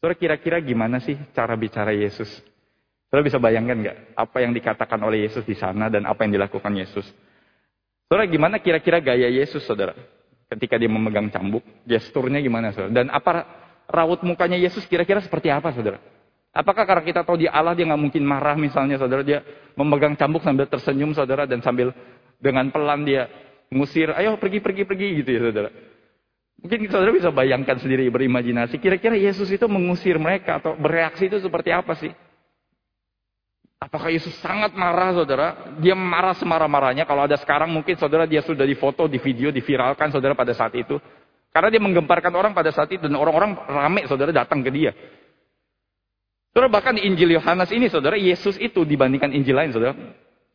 Saudara 0.00 0.14
kira-kira 0.16 0.56
gimana 0.62 1.02
sih 1.04 1.14
cara 1.36 1.52
bicara 1.58 1.92
Yesus? 1.92 2.28
Saudara 3.08 3.24
bisa 3.24 3.36
bayangkan 3.40 3.76
nggak 3.76 3.96
apa 4.16 4.36
yang 4.40 4.52
dikatakan 4.56 5.00
oleh 5.04 5.28
Yesus 5.28 5.44
di 5.44 5.56
sana 5.56 5.92
dan 5.92 6.08
apa 6.08 6.24
yang 6.24 6.32
dilakukan 6.36 6.72
Yesus? 6.76 7.04
Saudara 8.08 8.24
gimana 8.24 8.56
kira-kira 8.56 9.04
gaya 9.04 9.28
Yesus 9.28 9.64
saudara? 9.68 9.92
Ketika 10.48 10.80
dia 10.80 10.88
memegang 10.88 11.28
cambuk, 11.28 11.60
gesturnya 11.84 12.40
gimana 12.40 12.72
saudara? 12.72 13.04
Dan 13.04 13.12
apa 13.12 13.44
raut 13.84 14.24
mukanya 14.24 14.56
Yesus 14.56 14.88
kira-kira 14.88 15.20
seperti 15.20 15.52
apa 15.52 15.76
saudara? 15.76 16.00
Apakah 16.58 16.82
karena 16.82 17.06
kita 17.06 17.22
tahu 17.22 17.38
dia 17.38 17.54
Allah 17.54 17.78
dia 17.78 17.86
nggak 17.86 18.02
mungkin 18.02 18.26
marah 18.26 18.58
misalnya 18.58 18.98
saudara 18.98 19.22
dia 19.22 19.46
memegang 19.78 20.18
cambuk 20.18 20.42
sambil 20.42 20.66
tersenyum 20.66 21.14
saudara 21.14 21.46
dan 21.46 21.62
sambil 21.62 21.94
dengan 22.42 22.66
pelan 22.74 23.06
dia 23.06 23.30
ngusir, 23.70 24.10
ayo 24.18 24.34
pergi 24.42 24.58
pergi 24.58 24.82
pergi 24.82 25.22
gitu 25.22 25.30
ya 25.38 25.40
saudara. 25.46 25.70
Mungkin 26.58 26.90
saudara 26.90 27.14
bisa 27.14 27.30
bayangkan 27.30 27.78
sendiri, 27.78 28.10
berimajinasi. 28.10 28.82
Kira-kira 28.82 29.14
Yesus 29.14 29.46
itu 29.54 29.70
mengusir 29.70 30.18
mereka 30.18 30.58
atau 30.58 30.74
bereaksi 30.74 31.30
itu 31.30 31.38
seperti 31.38 31.70
apa 31.70 31.94
sih? 31.94 32.10
Apakah 33.78 34.10
Yesus 34.10 34.34
sangat 34.42 34.74
marah 34.74 35.14
saudara? 35.14 35.78
Dia 35.78 35.94
marah 35.94 36.34
semarah-marahnya. 36.34 37.06
Kalau 37.06 37.30
ada 37.30 37.38
sekarang 37.38 37.70
mungkin 37.70 37.94
saudara 37.94 38.26
dia 38.26 38.42
sudah 38.42 38.66
difoto, 38.66 39.06
di 39.06 39.22
video, 39.22 39.54
diviralkan 39.54 40.10
saudara 40.10 40.34
pada 40.34 40.50
saat 40.50 40.74
itu. 40.74 40.98
Karena 41.54 41.70
dia 41.70 41.78
menggemparkan 41.78 42.34
orang 42.34 42.50
pada 42.50 42.74
saat 42.74 42.90
itu 42.90 43.06
dan 43.06 43.14
orang-orang 43.14 43.54
rame 43.70 44.02
saudara 44.10 44.34
datang 44.34 44.58
ke 44.66 44.70
dia. 44.74 44.90
Saudara 46.52 46.68
bahkan 46.72 46.96
di 46.96 47.06
Injil 47.06 47.36
Yohanes 47.38 47.70
ini 47.70 47.86
saudara 47.86 48.18
Yesus 48.18 48.58
itu 48.58 48.82
dibandingkan 48.82 49.30
Injil 49.30 49.54
lain 49.54 49.70
saudara 49.70 49.94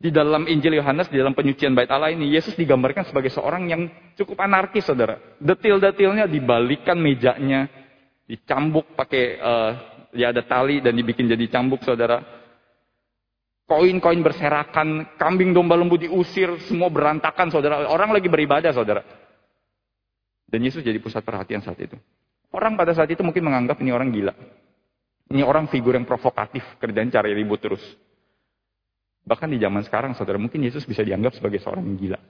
di 0.04 0.12
dalam 0.12 0.44
Injil 0.44 0.76
Yohanes, 0.76 1.08
di 1.08 1.16
dalam 1.16 1.32
penyucian 1.32 1.72
bait 1.72 1.88
Allah 1.88 2.12
ini, 2.12 2.28
Yesus 2.28 2.52
digambarkan 2.58 3.08
sebagai 3.08 3.32
seorang 3.32 3.72
yang 3.72 3.88
cukup 4.20 4.42
anarkis, 4.42 4.84
saudara. 4.84 5.16
Detil-detilnya 5.40 6.28
dibalikan 6.28 7.00
mejanya, 7.00 7.72
dicambuk 8.28 8.92
pakai, 8.98 9.40
uh, 9.40 9.70
ya 10.12 10.28
ada 10.28 10.44
tali 10.44 10.84
dan 10.84 10.92
dibikin 10.92 11.24
jadi 11.24 11.48
cambuk, 11.48 11.80
saudara. 11.86 12.20
Koin-koin 13.64 14.20
berserakan, 14.20 15.16
kambing 15.16 15.56
domba 15.56 15.72
lembu 15.72 15.96
diusir, 15.96 16.52
semua 16.68 16.92
berantakan, 16.92 17.48
saudara. 17.48 17.88
Orang 17.88 18.12
lagi 18.12 18.28
beribadah, 18.28 18.76
saudara. 18.76 19.00
Dan 20.44 20.68
Yesus 20.68 20.84
jadi 20.84 21.00
pusat 21.00 21.24
perhatian 21.24 21.64
saat 21.64 21.80
itu. 21.80 21.96
Orang 22.52 22.76
pada 22.76 22.92
saat 22.92 23.08
itu 23.08 23.24
mungkin 23.24 23.40
menganggap 23.40 23.80
ini 23.80 23.88
orang 23.88 24.12
gila. 24.12 24.36
Ini 25.32 25.40
orang 25.40 25.72
figur 25.72 25.96
yang 25.96 26.04
provokatif, 26.04 26.60
kerjaan 26.76 27.08
cari 27.08 27.32
ribut 27.32 27.60
terus. 27.62 27.80
Bahkan 29.24 29.48
di 29.48 29.56
zaman 29.56 29.80
sekarang, 29.80 30.12
saudara, 30.12 30.36
mungkin 30.36 30.60
Yesus 30.60 30.84
bisa 30.84 31.00
dianggap 31.00 31.32
sebagai 31.32 31.56
seorang 31.64 31.88
yang 31.88 31.96
gila. 31.96 32.20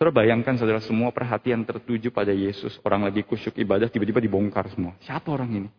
Saudara 0.00 0.24
bayangkan, 0.24 0.56
saudara, 0.56 0.80
semua 0.80 1.12
perhatian 1.12 1.68
tertuju 1.68 2.08
pada 2.08 2.32
Yesus. 2.32 2.80
Orang 2.80 3.04
lagi 3.04 3.20
kusyuk 3.22 3.60
ibadah, 3.60 3.92
tiba-tiba 3.92 4.24
dibongkar 4.24 4.72
semua. 4.72 4.96
Siapa 5.04 5.28
orang 5.28 5.50
ini? 5.52 5.70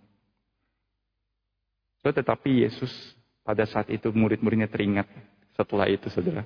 Saudara, 2.00 2.22
tetapi 2.22 2.62
Yesus 2.62 2.94
pada 3.42 3.66
saat 3.66 3.90
itu 3.90 4.14
murid-muridnya 4.14 4.70
teringat 4.70 5.10
setelah 5.58 5.90
itu, 5.90 6.06
saudara. 6.14 6.46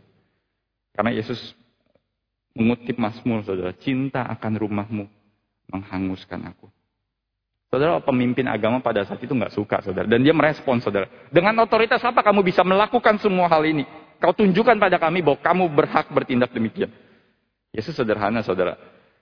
Karena 0.95 1.12
Yesus 1.12 1.38
mengutip 2.56 2.95
Mazmur, 2.95 3.43
saudara. 3.43 3.75
Cinta 3.75 4.23
akan 4.32 4.54
rumahmu 4.56 5.06
menghanguskan 5.67 6.39
aku. 6.56 6.71
Saudara, 7.70 8.02
pemimpin 8.02 8.50
agama 8.50 8.82
pada 8.82 9.06
saat 9.06 9.22
itu 9.22 9.30
nggak 9.30 9.54
suka, 9.54 9.86
saudara. 9.86 10.10
Dan 10.10 10.26
dia 10.26 10.34
merespon, 10.34 10.82
saudara. 10.82 11.06
Dengan 11.30 11.54
otoritas 11.62 12.02
apa 12.02 12.26
kamu 12.26 12.42
bisa 12.42 12.66
melakukan 12.66 13.22
semua 13.22 13.46
hal 13.46 13.62
ini? 13.62 13.86
Kau 14.18 14.34
tunjukkan 14.34 14.82
pada 14.82 14.98
kami 14.98 15.22
bahwa 15.22 15.38
kamu 15.38 15.64
berhak 15.78 16.10
bertindak 16.10 16.50
demikian. 16.50 16.90
Yesus 17.70 17.94
sederhana, 17.94 18.42
saudara. 18.42 18.74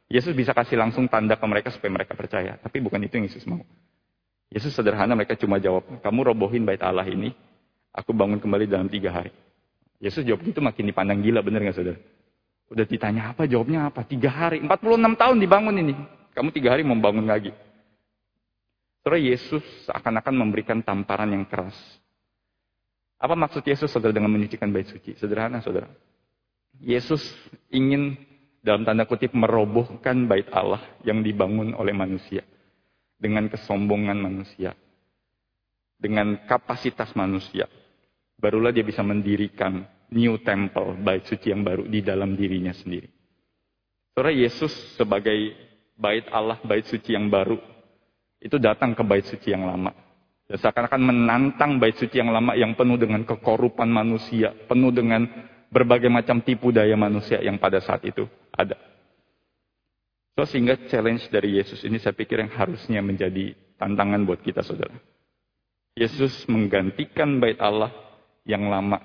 Yesus 0.08 0.32
bisa 0.32 0.56
kasih 0.56 0.80
langsung 0.80 1.12
tanda 1.12 1.36
ke 1.36 1.44
mereka 1.44 1.76
supaya 1.76 1.92
mereka 1.92 2.16
percaya. 2.16 2.56
Tapi 2.64 2.80
bukan 2.80 3.04
itu 3.04 3.20
yang 3.20 3.28
Yesus 3.28 3.44
mau. 3.44 3.60
Yesus 4.48 4.72
sederhana, 4.72 5.12
mereka 5.12 5.36
cuma 5.36 5.60
jawab, 5.60 5.84
kamu 6.00 6.20
robohin 6.32 6.64
bait 6.64 6.80
Allah 6.80 7.04
ini, 7.04 7.36
aku 7.92 8.16
bangun 8.16 8.40
kembali 8.40 8.64
dalam 8.64 8.88
tiga 8.88 9.12
hari. 9.12 9.36
Yesus 10.00 10.24
jawab 10.24 10.48
gitu 10.48 10.64
makin 10.64 10.88
dipandang 10.88 11.20
gila, 11.20 11.44
bener 11.44 11.68
nggak 11.68 11.76
saudara? 11.76 12.00
Udah 12.72 12.88
ditanya 12.88 13.36
apa, 13.36 13.44
jawabnya 13.44 13.92
apa? 13.92 14.08
Tiga 14.08 14.32
hari, 14.32 14.64
46 14.64 15.20
tahun 15.20 15.36
dibangun 15.36 15.76
ini. 15.84 15.96
Kamu 16.32 16.56
tiga 16.56 16.72
hari 16.72 16.88
membangun 16.88 17.28
lagi. 17.28 17.52
Saudara 19.08 19.24
Yesus 19.24 19.64
seakan-akan 19.88 20.36
memberikan 20.36 20.84
tamparan 20.84 21.32
yang 21.32 21.48
keras. 21.48 21.80
Apa 23.16 23.40
maksud 23.40 23.64
Yesus 23.64 23.88
saudara 23.88 24.12
dengan 24.12 24.28
menyucikan 24.36 24.68
bait 24.68 24.84
suci? 24.84 25.16
Sederhana 25.16 25.64
saudara. 25.64 25.88
Yesus 26.84 27.24
ingin 27.72 28.20
dalam 28.60 28.84
tanda 28.84 29.08
kutip 29.08 29.32
merobohkan 29.32 30.28
bait 30.28 30.52
Allah 30.52 30.84
yang 31.08 31.24
dibangun 31.24 31.72
oleh 31.80 31.96
manusia. 31.96 32.44
Dengan 33.16 33.48
kesombongan 33.48 34.20
manusia. 34.20 34.76
Dengan 35.96 36.44
kapasitas 36.44 37.16
manusia. 37.16 37.64
Barulah 38.36 38.76
dia 38.76 38.84
bisa 38.84 39.08
mendirikan 39.08 39.88
new 40.12 40.36
temple, 40.44 41.00
bait 41.00 41.24
suci 41.24 41.56
yang 41.56 41.64
baru 41.64 41.88
di 41.88 42.04
dalam 42.04 42.36
dirinya 42.36 42.76
sendiri. 42.76 43.08
Saudara 44.12 44.36
Yesus 44.36 45.00
sebagai 45.00 45.56
bait 45.96 46.28
Allah, 46.28 46.60
bait 46.68 46.84
suci 46.84 47.16
yang 47.16 47.32
baru 47.32 47.77
itu 48.42 48.58
datang 48.62 48.94
ke 48.94 49.02
bait 49.02 49.26
suci 49.26 49.54
yang 49.54 49.66
lama. 49.66 49.94
Dan 50.48 50.58
seakan-akan 50.64 51.02
menantang 51.04 51.76
bait 51.82 51.98
suci 52.00 52.22
yang 52.22 52.32
lama 52.32 52.56
yang 52.56 52.72
penuh 52.78 52.96
dengan 52.96 53.28
kekorupan 53.28 53.90
manusia, 53.90 54.56
penuh 54.68 54.96
dengan 54.96 55.28
berbagai 55.68 56.08
macam 56.08 56.40
tipu 56.40 56.72
daya 56.72 56.96
manusia 56.96 57.44
yang 57.44 57.60
pada 57.60 57.84
saat 57.84 58.04
itu 58.08 58.24
ada. 58.56 58.80
So, 60.38 60.46
sehingga 60.46 60.78
challenge 60.88 61.28
dari 61.34 61.58
Yesus 61.58 61.82
ini 61.82 61.98
saya 61.98 62.14
pikir 62.14 62.38
yang 62.38 62.54
harusnya 62.54 63.02
menjadi 63.02 63.58
tantangan 63.82 64.22
buat 64.24 64.40
kita 64.46 64.62
saudara. 64.62 64.94
Yesus 65.98 66.46
menggantikan 66.46 67.42
bait 67.42 67.58
Allah 67.58 67.90
yang 68.46 68.70
lama 68.70 69.02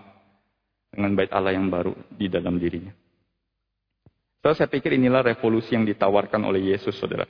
dengan 0.92 1.16
bait 1.16 1.32
Allah 1.32 1.56
yang 1.56 1.72
baru 1.72 1.96
di 2.12 2.28
dalam 2.28 2.60
dirinya. 2.60 2.92
So, 4.44 4.52
saya 4.52 4.68
pikir 4.68 4.92
inilah 4.92 5.24
revolusi 5.24 5.72
yang 5.72 5.88
ditawarkan 5.88 6.44
oleh 6.44 6.76
Yesus 6.76 7.00
saudara. 7.00 7.24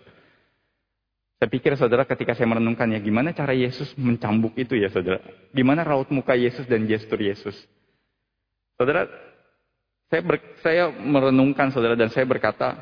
Saya 1.42 1.50
pikir 1.50 1.74
saudara 1.74 2.06
ketika 2.06 2.38
saya 2.38 2.46
merenungkannya, 2.54 3.02
gimana 3.02 3.34
cara 3.34 3.50
Yesus 3.50 3.90
mencambuk 3.98 4.54
itu 4.54 4.78
ya 4.78 4.86
saudara? 4.94 5.18
Gimana 5.50 5.82
raut 5.82 6.06
muka 6.14 6.38
Yesus 6.38 6.70
dan 6.70 6.86
gestur 6.86 7.18
Yesus? 7.18 7.58
Saudara, 8.78 9.10
saya, 10.06 10.22
ber, 10.22 10.38
saya 10.62 10.94
merenungkan 10.94 11.74
saudara 11.74 11.98
dan 11.98 12.14
saya 12.14 12.30
berkata, 12.30 12.78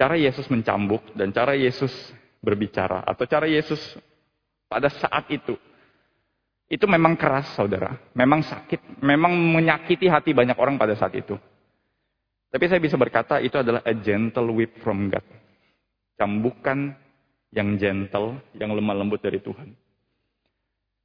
cara 0.00 0.16
Yesus 0.16 0.48
mencambuk 0.48 1.12
dan 1.12 1.28
cara 1.28 1.52
Yesus 1.60 1.92
berbicara 2.40 3.04
atau 3.04 3.28
cara 3.28 3.44
Yesus 3.44 4.00
pada 4.64 4.88
saat 4.88 5.28
itu 5.28 5.52
itu 6.72 6.88
memang 6.88 7.20
keras 7.20 7.52
saudara, 7.52 8.00
memang 8.16 8.48
sakit, 8.48 9.04
memang 9.04 9.36
menyakiti 9.36 10.08
hati 10.08 10.32
banyak 10.32 10.56
orang 10.56 10.80
pada 10.80 10.96
saat 10.96 11.12
itu. 11.12 11.36
Tapi 12.48 12.64
saya 12.64 12.80
bisa 12.80 12.96
berkata 12.96 13.44
itu 13.44 13.60
adalah 13.60 13.84
a 13.84 13.92
gentle 13.92 14.56
whip 14.56 14.80
from 14.80 15.12
God. 15.12 15.24
Cambukan 16.16 17.07
yang 17.52 17.80
gentle, 17.80 18.36
yang 18.56 18.72
lemah 18.72 18.96
lembut 18.96 19.20
dari 19.20 19.40
Tuhan. 19.40 19.72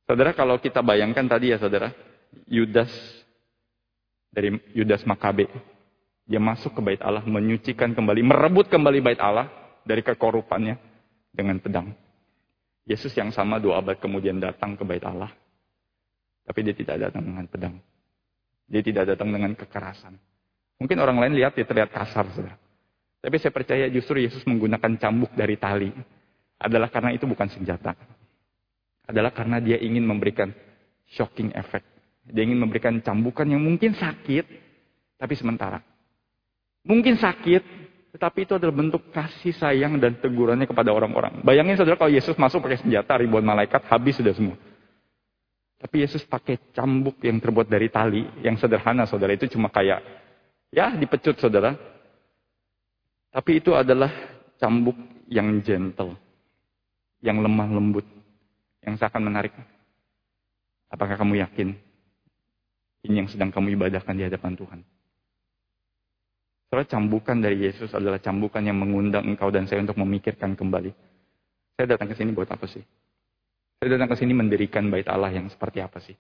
Saudara, 0.04 0.36
kalau 0.36 0.60
kita 0.60 0.84
bayangkan 0.84 1.24
tadi 1.24 1.56
ya 1.56 1.58
saudara, 1.60 1.96
Yudas 2.50 2.92
dari 4.34 4.60
Yudas 4.76 5.06
Makabe, 5.08 5.48
dia 6.28 6.42
masuk 6.42 6.76
ke 6.76 6.82
bait 6.84 7.02
Allah, 7.04 7.24
menyucikan 7.24 7.96
kembali, 7.96 8.20
merebut 8.26 8.68
kembali 8.68 9.00
bait 9.00 9.22
Allah 9.24 9.48
dari 9.88 10.04
kekorupannya 10.04 10.76
dengan 11.32 11.60
pedang. 11.64 11.96
Yesus 12.84 13.16
yang 13.16 13.32
sama 13.32 13.64
dua 13.64 13.80
abad 13.80 13.96
kemudian 13.96 14.44
datang 14.44 14.76
ke 14.76 14.84
bait 14.84 15.04
Allah. 15.08 15.32
Tapi 16.44 16.60
dia 16.68 16.76
tidak 16.76 17.08
datang 17.08 17.24
dengan 17.24 17.46
pedang. 17.48 17.76
Dia 18.68 18.84
tidak 18.84 19.16
datang 19.16 19.32
dengan 19.32 19.56
kekerasan. 19.56 20.20
Mungkin 20.84 21.00
orang 21.00 21.16
lain 21.24 21.40
lihat 21.40 21.56
dia 21.56 21.64
terlihat 21.64 21.96
kasar, 21.96 22.28
saudara. 22.36 22.60
Tapi 23.24 23.40
saya 23.40 23.56
percaya 23.56 23.88
justru 23.88 24.20
Yesus 24.20 24.44
menggunakan 24.44 25.00
cambuk 25.00 25.32
dari 25.32 25.56
tali 25.56 25.96
adalah 26.64 26.88
karena 26.88 27.12
itu 27.12 27.28
bukan 27.28 27.52
senjata. 27.52 27.92
Adalah 29.04 29.36
karena 29.36 29.60
dia 29.60 29.76
ingin 29.76 30.08
memberikan 30.08 30.48
shocking 31.12 31.52
effect. 31.60 31.84
Dia 32.24 32.48
ingin 32.48 32.64
memberikan 32.64 33.04
cambukan 33.04 33.44
yang 33.44 33.60
mungkin 33.60 33.92
sakit, 33.92 34.46
tapi 35.20 35.36
sementara. 35.36 35.84
Mungkin 36.88 37.20
sakit, 37.20 37.64
tetapi 38.16 38.48
itu 38.48 38.56
adalah 38.56 38.72
bentuk 38.72 39.12
kasih 39.12 39.52
sayang 39.52 40.00
dan 40.00 40.16
tegurannya 40.24 40.64
kepada 40.64 40.96
orang-orang. 40.96 41.44
Bayangin 41.44 41.76
saudara 41.76 42.00
kalau 42.00 42.16
Yesus 42.16 42.40
masuk 42.40 42.64
pakai 42.64 42.80
senjata 42.80 43.20
ribuan 43.20 43.44
malaikat, 43.44 43.84
habis 43.92 44.16
sudah 44.16 44.32
semua. 44.32 44.56
Tapi 45.84 46.00
Yesus 46.00 46.24
pakai 46.24 46.72
cambuk 46.72 47.20
yang 47.20 47.44
terbuat 47.44 47.68
dari 47.68 47.92
tali, 47.92 48.24
yang 48.40 48.56
sederhana 48.56 49.04
saudara. 49.04 49.36
Itu 49.36 49.52
cuma 49.52 49.68
kayak, 49.68 50.00
ya 50.72 50.96
dipecut 50.96 51.36
saudara. 51.44 51.76
Tapi 53.36 53.60
itu 53.60 53.76
adalah 53.76 54.08
cambuk 54.56 54.96
yang 55.28 55.60
gentle 55.60 56.23
yang 57.24 57.40
lemah 57.40 57.72
lembut, 57.72 58.04
yang 58.84 59.00
seakan 59.00 59.24
menarik. 59.32 59.56
Apakah 60.92 61.16
kamu 61.16 61.42
yakin 61.42 61.74
ini 63.08 63.16
yang 63.24 63.30
sedang 63.32 63.50
kamu 63.50 63.80
ibadahkan 63.80 64.14
di 64.14 64.28
hadapan 64.28 64.54
Tuhan? 64.54 64.80
Soalnya 66.70 66.90
cambukan 66.90 67.38
dari 67.40 67.64
Yesus 67.64 67.96
adalah 67.96 68.20
cambukan 68.20 68.62
yang 68.62 68.78
mengundang 68.78 69.24
engkau 69.26 69.50
dan 69.50 69.66
saya 69.66 69.82
untuk 69.82 69.98
memikirkan 69.98 70.54
kembali. 70.54 70.92
Saya 71.80 71.86
datang 71.98 72.12
ke 72.12 72.16
sini 72.18 72.30
buat 72.36 72.50
apa 72.52 72.66
sih? 72.70 72.84
Saya 73.80 73.98
datang 73.98 74.10
ke 74.14 74.18
sini 74.20 74.34
mendirikan 74.36 74.90
bait 74.90 75.08
Allah 75.10 75.34
yang 75.34 75.50
seperti 75.50 75.82
apa 75.82 75.98
sih? 76.04 76.18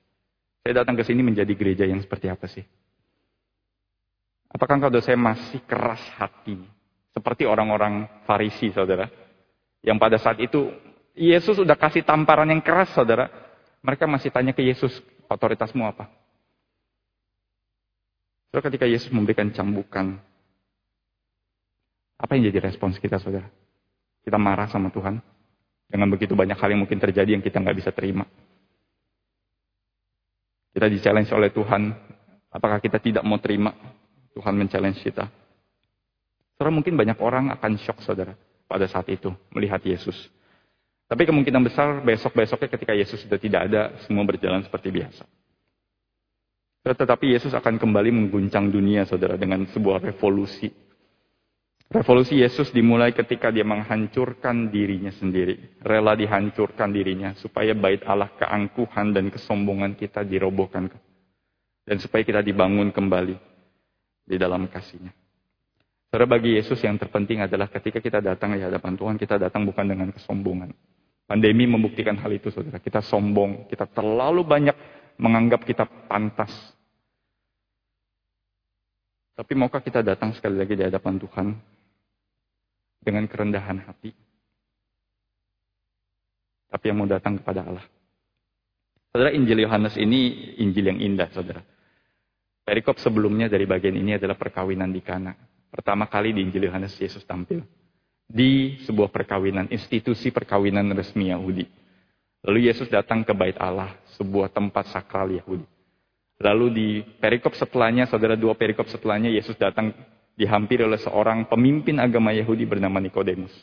Saya 0.63 0.81
datang 0.81 0.95
ke 0.95 1.03
sini 1.03 1.21
menjadi 1.21 1.53
gereja 1.53 1.85
yang 1.85 1.99
seperti 1.99 2.31
apa 2.31 2.47
sih? 2.47 2.63
Apakah 4.53 4.77
engkau 4.77 4.93
saya 5.01 5.17
masih 5.17 5.59
keras 5.65 6.01
hati? 6.15 6.55
Seperti 7.13 7.49
orang-orang 7.49 8.05
Farisi, 8.25 8.69
saudara. 8.69 9.09
Yang 9.81 9.97
pada 9.97 10.17
saat 10.21 10.37
itu 10.37 10.69
Yesus 11.13 11.62
sudah 11.62 11.78
kasih 11.78 12.02
tamparan 12.02 12.49
yang 12.49 12.62
keras, 12.62 12.89
saudara. 12.93 13.30
Mereka 13.86 14.10
masih 14.10 14.34
tanya 14.34 14.56
ke 14.56 14.65
Yesus, 14.65 14.89
otoritasmu 15.30 15.86
apa? 15.86 16.10
So, 18.49 18.62
ketika 18.62 18.86
Yesus 18.89 19.10
memberikan 19.13 19.49
cambukan, 19.54 20.17
apa 22.17 22.32
yang 22.34 22.49
jadi 22.49 22.65
respons 22.65 22.97
kita, 22.97 23.21
saudara? 23.21 23.49
Kita 24.23 24.39
marah 24.39 24.69
sama 24.71 24.89
Tuhan 24.89 25.19
dengan 25.89 26.08
begitu 26.10 26.34
banyak 26.34 26.58
hal 26.58 26.69
yang 26.73 26.82
mungkin 26.82 26.97
terjadi 26.97 27.38
yang 27.38 27.43
kita 27.43 27.62
nggak 27.62 27.78
bisa 27.78 27.91
terima. 27.93 28.26
Kita 30.73 30.89
di-challenge 30.89 31.30
oleh 31.38 31.54
Tuhan, 31.54 31.93
apakah 32.49 32.82
kita 32.82 32.97
tidak 32.97 33.21
mau 33.21 33.38
terima 33.38 33.76
Tuhan 34.34 34.58
men-challenge 34.58 35.06
kita? 35.06 35.30
Saudara, 36.58 36.73
mungkin 36.73 36.97
banyak 36.97 37.17
orang 37.21 37.54
akan 37.54 37.78
shock, 37.78 38.02
saudara, 38.02 38.34
pada 38.65 38.89
saat 38.89 39.06
itu 39.13 39.30
melihat 39.54 39.84
Yesus. 39.86 40.15
Tapi 41.13 41.30
kemungkinan 41.30 41.62
besar 41.62 42.02
besok-besoknya 42.02 42.73
ketika 42.73 42.97
Yesus 42.97 43.21
sudah 43.21 43.38
tidak 43.38 43.69
ada, 43.69 43.93
semua 44.02 44.26
berjalan 44.26 44.65
seperti 44.65 44.89
biasa. 44.89 45.21
Tetapi 46.82 47.38
Yesus 47.38 47.54
akan 47.54 47.78
kembali 47.78 48.10
mengguncang 48.10 48.73
dunia, 48.73 49.06
saudara, 49.06 49.38
dengan 49.38 49.62
sebuah 49.69 50.02
revolusi. 50.02 50.73
Revolusi 51.93 52.41
Yesus 52.41 52.73
dimulai 52.73 53.13
ketika 53.13 53.54
dia 53.54 53.62
menghancurkan 53.62 54.73
dirinya 54.73 55.13
sendiri. 55.13 55.78
Rela 55.86 56.17
dihancurkan 56.17 56.89
dirinya, 56.89 57.38
supaya 57.38 57.78
bait 57.78 58.02
Allah 58.10 58.34
keangkuhan 58.34 59.13
dan 59.13 59.30
kesombongan 59.30 59.93
kita 59.93 60.26
dirobohkan. 60.26 60.89
Dan 61.86 62.02
supaya 62.02 62.26
kita 62.26 62.41
dibangun 62.41 62.89
kembali 62.89 63.38
di 64.26 64.36
dalam 64.41 64.65
kasihnya. 64.65 65.13
Saudara, 66.10 66.26
bagi 66.26 66.58
Yesus 66.58 66.82
yang 66.82 66.97
terpenting 66.97 67.45
adalah 67.45 67.69
ketika 67.69 68.02
kita 68.02 68.17
datang 68.17 68.58
di 68.58 68.65
hadapan 68.65 68.97
Tuhan, 68.97 69.21
kita 69.21 69.38
datang 69.38 69.62
bukan 69.62 69.86
dengan 69.86 70.10
kesombongan. 70.10 70.73
Pandemi 71.23 71.63
membuktikan 71.65 72.19
hal 72.19 72.31
itu, 72.36 72.51
saudara. 72.51 72.77
Kita 72.83 72.99
sombong, 72.99 73.71
kita 73.71 73.88
terlalu 73.88 74.43
banyak 74.43 74.75
menganggap 75.17 75.63
kita 75.63 75.88
pantas. 76.07 76.51
Tapi 79.33 79.53
maukah 79.57 79.81
kita 79.81 80.05
datang 80.05 80.36
sekali 80.38 80.62
lagi 80.62 80.77
di 80.77 80.83
hadapan 80.86 81.17
Tuhan 81.17 81.47
dengan 83.01 83.25
kerendahan 83.25 83.81
hati? 83.81 84.13
Tapi 86.69 86.83
yang 86.89 87.01
mau 87.01 87.09
datang 87.09 87.41
kepada 87.41 87.65
Allah. 87.65 87.86
Saudara, 89.13 89.29
Injil 89.29 89.62
Yohanes 89.62 89.93
ini 89.97 90.53
Injil 90.57 90.89
yang 90.89 90.99
indah, 91.01 91.29
saudara. 91.29 91.62
Perikop 92.63 92.97
sebelumnya 92.97 93.45
dari 93.51 93.69
bagian 93.69 93.93
ini 93.93 94.17
adalah 94.17 94.33
perkawinan 94.33 94.89
di 94.89 95.01
Kana. 95.03 95.33
Pertama 95.69 96.09
kali 96.09 96.33
di 96.33 96.41
Injil 96.41 96.69
Yohanes 96.69 96.97
Yesus 96.97 97.21
tampil. 97.25 97.62
Di 98.33 98.81
sebuah 98.89 99.13
perkawinan, 99.13 99.69
institusi 99.69 100.33
perkawinan 100.33 100.89
resmi 100.97 101.29
Yahudi. 101.29 101.69
Lalu 102.49 102.65
Yesus 102.65 102.89
datang 102.89 103.21
ke 103.21 103.29
bait 103.37 103.53
Allah, 103.61 103.93
sebuah 104.17 104.49
tempat 104.49 104.89
sakral 104.89 105.29
Yahudi. 105.37 105.69
Lalu 106.41 106.65
di 106.73 106.87
perikop 107.21 107.53
setelahnya, 107.53 108.09
saudara 108.09 108.33
dua 108.33 108.57
perikop 108.57 108.89
setelahnya, 108.89 109.29
Yesus 109.29 109.53
datang 109.53 109.93
dihampiri 110.33 110.81
oleh 110.81 110.97
seorang 110.97 111.45
pemimpin 111.45 112.01
agama 112.01 112.33
Yahudi 112.33 112.65
bernama 112.65 112.97
Nikodemus. 112.97 113.53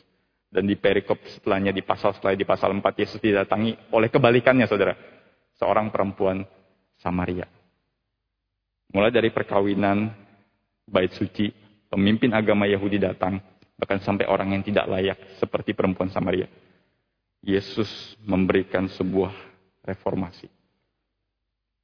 Dan 0.47 0.65
di 0.65 0.79
perikop 0.79 1.19
setelahnya, 1.27 1.75
di 1.75 1.83
pasal 1.83 2.15
setelah 2.15 2.33
di 2.33 2.47
pasal 2.47 2.71
4, 2.71 2.81
Yesus 2.95 3.19
didatangi 3.19 3.75
oleh 3.91 4.07
kebalikannya, 4.07 4.71
saudara. 4.71 4.95
Seorang 5.59 5.91
perempuan 5.91 6.47
Samaria. 6.97 7.45
Mulai 8.95 9.11
dari 9.11 9.29
perkawinan, 9.35 10.09
bait 10.87 11.11
suci, 11.15 11.51
pemimpin 11.91 12.33
agama 12.33 12.65
Yahudi 12.67 12.97
datang, 12.97 13.39
bahkan 13.81 13.97
sampai 14.05 14.29
orang 14.29 14.53
yang 14.53 14.61
tidak 14.61 14.85
layak, 14.85 15.17
seperti 15.41 15.73
perempuan 15.73 16.13
Samaria. 16.13 16.45
Yesus 17.41 17.89
memberikan 18.21 18.85
sebuah 18.85 19.33
reformasi. 19.81 20.45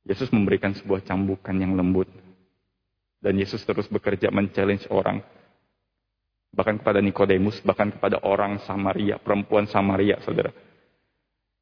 Yesus 0.06 0.30
memberikan 0.30 0.78
sebuah 0.78 1.02
cambukan 1.02 1.58
yang 1.58 1.74
lembut. 1.74 2.06
Dan 3.18 3.42
Yesus 3.42 3.66
terus 3.66 3.90
bekerja 3.90 4.30
men-challenge 4.30 4.86
orang. 4.94 5.26
Bahkan 6.54 6.86
kepada 6.86 7.02
Nikodemus, 7.02 7.58
bahkan 7.66 7.90
kepada 7.90 8.22
orang 8.22 8.62
Samaria, 8.62 9.18
perempuan 9.18 9.66
Samaria, 9.66 10.22
saudara. 10.22 10.54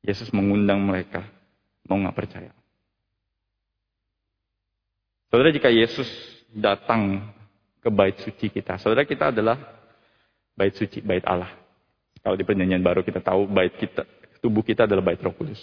Yesus 0.03 0.27
mengundang 0.35 0.83
mereka, 0.83 1.23
mau 1.87 1.95
nggak 1.95 2.13
percaya. 2.19 2.51
Saudara, 5.31 5.55
jika 5.55 5.71
Yesus 5.71 6.11
datang 6.51 7.31
ke 7.79 7.87
bait 7.87 8.19
suci 8.19 8.51
kita, 8.51 8.75
saudara 8.77 9.07
kita 9.07 9.31
adalah 9.31 9.75
bait 10.55 10.73
suci, 10.73 11.03
bait 11.03 11.21
Allah. 11.27 11.51
Kalau 12.23 12.33
di 12.33 12.47
perjanjian 12.47 12.81
baru 12.81 13.05
kita 13.05 13.21
tahu 13.21 13.45
bait 13.51 13.75
kita, 13.77 14.07
tubuh 14.41 14.65
kita 14.65 14.89
adalah 14.89 15.03
bait 15.05 15.21
roh 15.21 15.35
kudus. 15.35 15.61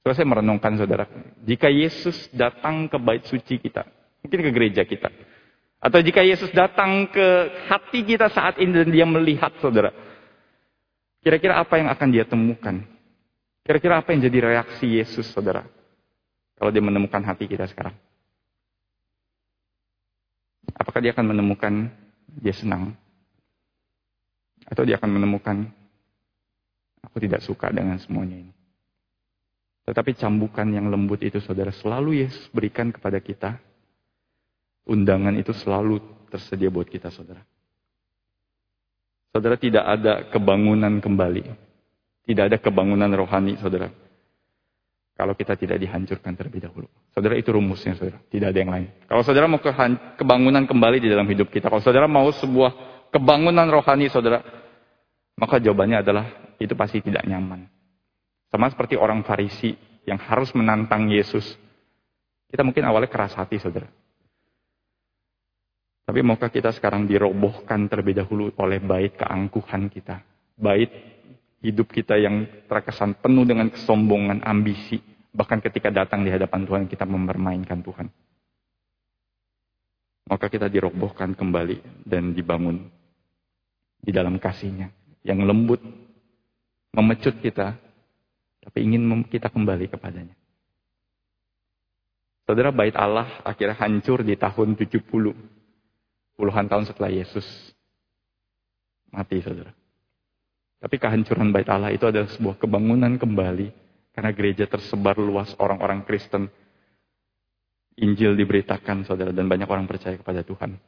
Terus 0.00 0.14
saya 0.14 0.24
merenungkan 0.30 0.78
saudara, 0.78 1.04
jika 1.44 1.68
Yesus 1.68 2.30
datang 2.32 2.88
ke 2.88 2.96
bait 2.96 3.26
suci 3.26 3.60
kita, 3.60 3.84
mungkin 4.24 4.40
ke 4.40 4.50
gereja 4.54 4.82
kita. 4.86 5.10
Atau 5.78 6.02
jika 6.02 6.24
Yesus 6.24 6.50
datang 6.50 7.06
ke 7.12 7.26
hati 7.70 8.02
kita 8.02 8.32
saat 8.32 8.58
ini 8.58 8.72
dan 8.72 8.88
dia 8.90 9.06
melihat 9.06 9.52
saudara. 9.62 9.94
Kira-kira 11.22 11.58
apa 11.60 11.78
yang 11.78 11.90
akan 11.92 12.08
dia 12.08 12.24
temukan? 12.24 12.82
Kira-kira 13.62 14.00
apa 14.00 14.16
yang 14.16 14.24
jadi 14.26 14.38
reaksi 14.54 14.86
Yesus 14.96 15.28
saudara? 15.28 15.66
Kalau 16.58 16.72
dia 16.74 16.82
menemukan 16.82 17.22
hati 17.22 17.46
kita 17.46 17.68
sekarang. 17.70 17.94
Apakah 20.74 20.98
dia 21.04 21.12
akan 21.14 21.36
menemukan 21.36 21.92
dia 22.42 22.54
senang? 22.54 22.96
Atau 24.68 24.84
dia 24.84 25.00
akan 25.00 25.10
menemukan 25.16 25.64
Aku 27.08 27.16
tidak 27.22 27.44
suka 27.44 27.70
dengan 27.70 27.96
semuanya 28.00 28.36
ini. 28.36 28.52
Tetapi 29.88 30.12
cambukan 30.18 30.68
yang 30.68 30.92
lembut 30.92 31.24
itu 31.24 31.40
saudara 31.40 31.72
selalu 31.72 32.26
Yesus 32.26 32.50
berikan 32.52 32.92
kepada 32.92 33.16
kita. 33.22 33.56
Undangan 34.88 35.36
itu 35.36 35.52
selalu 35.52 36.00
tersedia 36.28 36.68
buat 36.68 36.88
kita 36.88 37.12
saudara. 37.12 37.40
Saudara 39.32 39.56
tidak 39.56 39.84
ada 39.84 40.28
kebangunan 40.28 41.00
kembali. 41.00 41.44
Tidak 42.28 42.44
ada 42.52 42.56
kebangunan 42.60 43.08
rohani 43.12 43.56
saudara. 43.56 43.88
Kalau 45.16 45.34
kita 45.34 45.56
tidak 45.56 45.80
dihancurkan 45.80 46.36
terlebih 46.36 46.68
dahulu. 46.68 46.88
Saudara 47.16 47.36
itu 47.36 47.48
rumusnya 47.52 47.96
saudara. 47.96 48.20
Tidak 48.28 48.48
ada 48.48 48.58
yang 48.60 48.72
lain. 48.72 48.88
Kalau 49.08 49.24
saudara 49.24 49.48
mau 49.48 49.60
kebangunan 50.16 50.64
kembali 50.68 51.00
di 51.00 51.08
dalam 51.08 51.24
hidup 51.28 51.48
kita. 51.48 51.72
Kalau 51.72 51.80
saudara 51.80 52.04
mau 52.04 52.28
sebuah 52.28 52.70
kebangunan 53.12 53.68
rohani 53.72 54.12
saudara. 54.12 54.57
Maka 55.38 55.62
jawabannya 55.62 56.02
adalah 56.02 56.26
itu 56.58 56.74
pasti 56.74 56.98
tidak 56.98 57.22
nyaman. 57.22 57.70
Sama 58.50 58.66
seperti 58.66 58.98
orang 58.98 59.22
Farisi 59.22 59.78
yang 60.02 60.18
harus 60.18 60.50
menantang 60.56 61.06
Yesus. 61.06 61.46
Kita 62.50 62.66
mungkin 62.66 62.82
awalnya 62.88 63.12
keras 63.12 63.38
hati, 63.38 63.60
saudara. 63.62 63.86
Tapi 66.08 66.24
maukah 66.24 66.48
kita 66.48 66.72
sekarang 66.72 67.04
dirobohkan 67.04 67.84
terlebih 67.86 68.16
dahulu 68.16 68.48
oleh 68.56 68.80
bait 68.80 69.12
keangkuhan 69.14 69.92
kita. 69.92 70.24
Bait 70.56 70.88
hidup 71.60 71.92
kita 71.92 72.16
yang 72.16 72.48
terkesan 72.64 73.20
penuh 73.20 73.44
dengan 73.44 73.68
kesombongan, 73.68 74.40
ambisi. 74.42 74.98
Bahkan 75.28 75.60
ketika 75.60 75.92
datang 75.92 76.24
di 76.24 76.32
hadapan 76.32 76.64
Tuhan, 76.64 76.84
kita 76.88 77.04
mempermainkan 77.04 77.84
Tuhan. 77.84 78.08
Maka 80.32 80.48
kita 80.48 80.72
dirobohkan 80.72 81.36
kembali 81.36 82.08
dan 82.08 82.32
dibangun 82.32 82.88
di 84.00 84.08
dalam 84.08 84.40
kasihnya. 84.40 84.97
Yang 85.28 85.40
lembut, 85.44 85.82
memecut 86.96 87.36
kita, 87.44 87.76
tapi 88.64 88.78
ingin 88.80 89.04
kita 89.28 89.52
kembali 89.52 89.92
kepadanya. 89.92 90.32
Saudara, 92.48 92.72
bait 92.72 92.96
Allah 92.96 93.44
akhirnya 93.44 93.76
hancur 93.76 94.24
di 94.24 94.32
tahun 94.32 94.72
70. 94.72 95.04
Puluhan 96.32 96.64
tahun 96.64 96.88
setelah 96.88 97.12
Yesus 97.12 97.44
mati, 99.12 99.44
saudara. 99.44 99.68
Tapi 100.80 100.96
kehancuran 100.96 101.52
bait 101.52 101.68
Allah 101.68 101.92
itu 101.92 102.08
adalah 102.08 102.32
sebuah 102.32 102.56
kebangunan 102.56 103.20
kembali. 103.20 103.68
Karena 104.16 104.32
gereja 104.32 104.64
tersebar 104.64 105.20
luas 105.20 105.52
orang-orang 105.60 106.08
Kristen. 106.08 106.48
Injil 108.00 108.32
diberitakan, 108.32 109.04
saudara. 109.04 109.28
Dan 109.28 109.44
banyak 109.44 109.68
orang 109.68 109.84
percaya 109.84 110.16
kepada 110.16 110.40
Tuhan. 110.40 110.80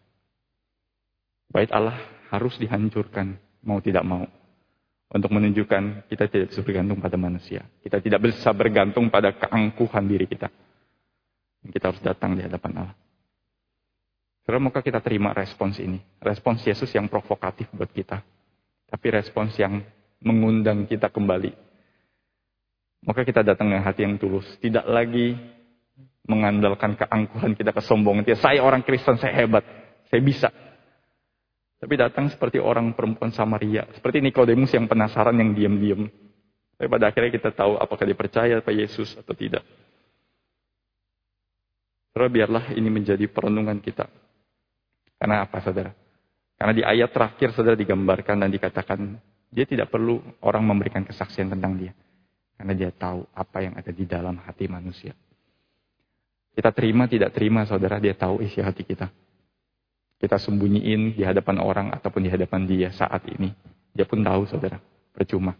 Bait 1.53 1.69
Allah 1.77 1.99
harus 2.33 2.57
dihancurkan, 2.57 3.37
mau 3.65 3.79
tidak 3.81 4.05
mau. 4.05 4.25
Untuk 5.11 5.35
menunjukkan 5.35 6.07
kita 6.07 6.31
tidak 6.31 6.55
bisa 6.55 6.63
bergantung 6.63 7.03
pada 7.03 7.19
manusia. 7.19 7.67
Kita 7.83 7.99
tidak 7.99 8.31
bisa 8.31 8.55
bergantung 8.55 9.11
pada 9.11 9.35
keangkuhan 9.35 10.07
diri 10.07 10.31
kita. 10.31 10.47
Kita 11.67 11.91
harus 11.91 11.99
datang 11.99 12.39
di 12.39 12.47
hadapan 12.47 12.87
Allah. 12.87 12.95
Saudara, 14.47 14.63
maukah 14.63 14.87
kita 14.87 15.03
terima 15.03 15.35
respons 15.35 15.83
ini? 15.83 15.99
Respons 16.23 16.63
Yesus 16.63 16.89
yang 16.95 17.11
provokatif 17.11 17.67
buat 17.75 17.91
kita. 17.91 18.23
Tapi 18.87 19.07
respons 19.11 19.55
yang 19.59 19.83
mengundang 20.23 20.87
kita 20.87 21.11
kembali. 21.11 21.53
Maka 23.03 23.27
kita 23.27 23.43
datang 23.43 23.73
dengan 23.73 23.83
hati 23.83 24.07
yang 24.07 24.15
tulus. 24.15 24.47
Tidak 24.63 24.87
lagi 24.87 25.35
mengandalkan 26.23 26.95
keangkuhan 26.95 27.59
kita, 27.59 27.75
kesombongan. 27.75 28.23
Saya 28.39 28.63
orang 28.63 28.87
Kristen, 28.87 29.19
saya 29.19 29.35
hebat. 29.35 29.67
Saya 30.07 30.23
bisa. 30.23 30.49
Tapi 31.81 31.97
datang 31.97 32.29
seperti 32.29 32.61
orang 32.61 32.93
perempuan 32.93 33.33
Samaria. 33.33 33.89
Seperti 33.97 34.21
Nikodemus 34.21 34.69
yang 34.77 34.85
penasaran 34.85 35.33
yang 35.41 35.57
diam-diam. 35.57 36.13
Tapi 36.77 36.89
pada 36.93 37.09
akhirnya 37.09 37.33
kita 37.33 37.57
tahu 37.57 37.81
apakah 37.81 38.05
dia 38.05 38.17
percaya 38.17 38.61
pada 38.61 38.77
Yesus 38.77 39.17
atau 39.17 39.33
tidak. 39.33 39.65
Saudara, 42.13 42.29
biarlah 42.29 42.77
ini 42.77 42.93
menjadi 42.93 43.25
perenungan 43.33 43.81
kita. 43.81 44.13
Karena 45.17 45.49
apa, 45.49 45.57
saudara? 45.65 45.97
Karena 46.61 46.73
di 46.77 46.85
ayat 46.85 47.17
terakhir, 47.17 47.57
saudara, 47.57 47.77
digambarkan 47.77 48.45
dan 48.45 48.53
dikatakan, 48.53 49.17
dia 49.49 49.65
tidak 49.65 49.89
perlu 49.89 50.21
orang 50.45 50.69
memberikan 50.69 51.01
kesaksian 51.09 51.49
tentang 51.49 51.81
dia. 51.81 51.93
Karena 52.61 52.77
dia 52.77 52.93
tahu 52.93 53.25
apa 53.33 53.65
yang 53.65 53.73
ada 53.81 53.89
di 53.89 54.05
dalam 54.05 54.37
hati 54.37 54.69
manusia. 54.69 55.17
Kita 56.53 56.77
terima, 56.77 57.09
tidak 57.09 57.33
terima, 57.33 57.65
saudara, 57.65 57.97
dia 57.97 58.13
tahu 58.13 58.45
isi 58.45 58.61
hati 58.61 58.85
kita 58.85 59.09
kita 60.21 60.37
sembunyiin 60.37 61.17
di 61.17 61.25
hadapan 61.25 61.57
orang 61.65 61.87
ataupun 61.97 62.29
di 62.29 62.31
hadapan 62.31 62.69
dia 62.69 62.93
saat 62.93 63.25
ini. 63.33 63.57
Dia 63.97 64.05
pun 64.05 64.21
tahu 64.21 64.45
saudara, 64.45 64.77
percuma. 65.17 65.57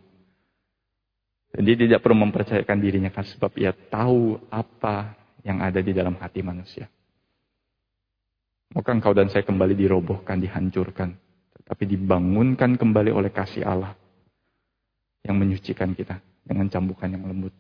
Dan 1.51 1.67
dia 1.67 1.75
tidak 1.75 2.05
perlu 2.05 2.29
mempercayakan 2.29 2.79
dirinya 2.79 3.11
kan 3.11 3.27
sebab 3.27 3.51
ia 3.59 3.73
tahu 3.73 4.39
apa 4.53 5.17
yang 5.43 5.65
ada 5.65 5.81
di 5.81 5.91
dalam 5.97 6.15
hati 6.21 6.45
manusia. 6.45 6.87
Maka 8.71 8.95
engkau 8.95 9.11
dan 9.11 9.27
saya 9.33 9.43
kembali 9.43 9.75
dirobohkan, 9.75 10.39
dihancurkan. 10.39 11.11
Tetapi 11.59 11.85
dibangunkan 11.91 12.79
kembali 12.79 13.11
oleh 13.11 13.35
kasih 13.35 13.67
Allah. 13.67 13.99
Yang 15.27 15.37
menyucikan 15.37 15.91
kita 15.97 16.23
dengan 16.47 16.71
cambukan 16.71 17.11
yang 17.11 17.27
lembut. 17.27 17.51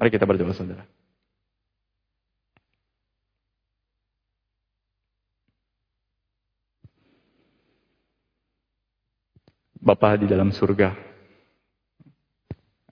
Mari 0.00 0.08
kita 0.08 0.24
berdoa 0.24 0.56
saudara. 0.56 0.88
Bapa 9.80 10.20
di 10.20 10.28
dalam 10.28 10.52
surga. 10.52 10.92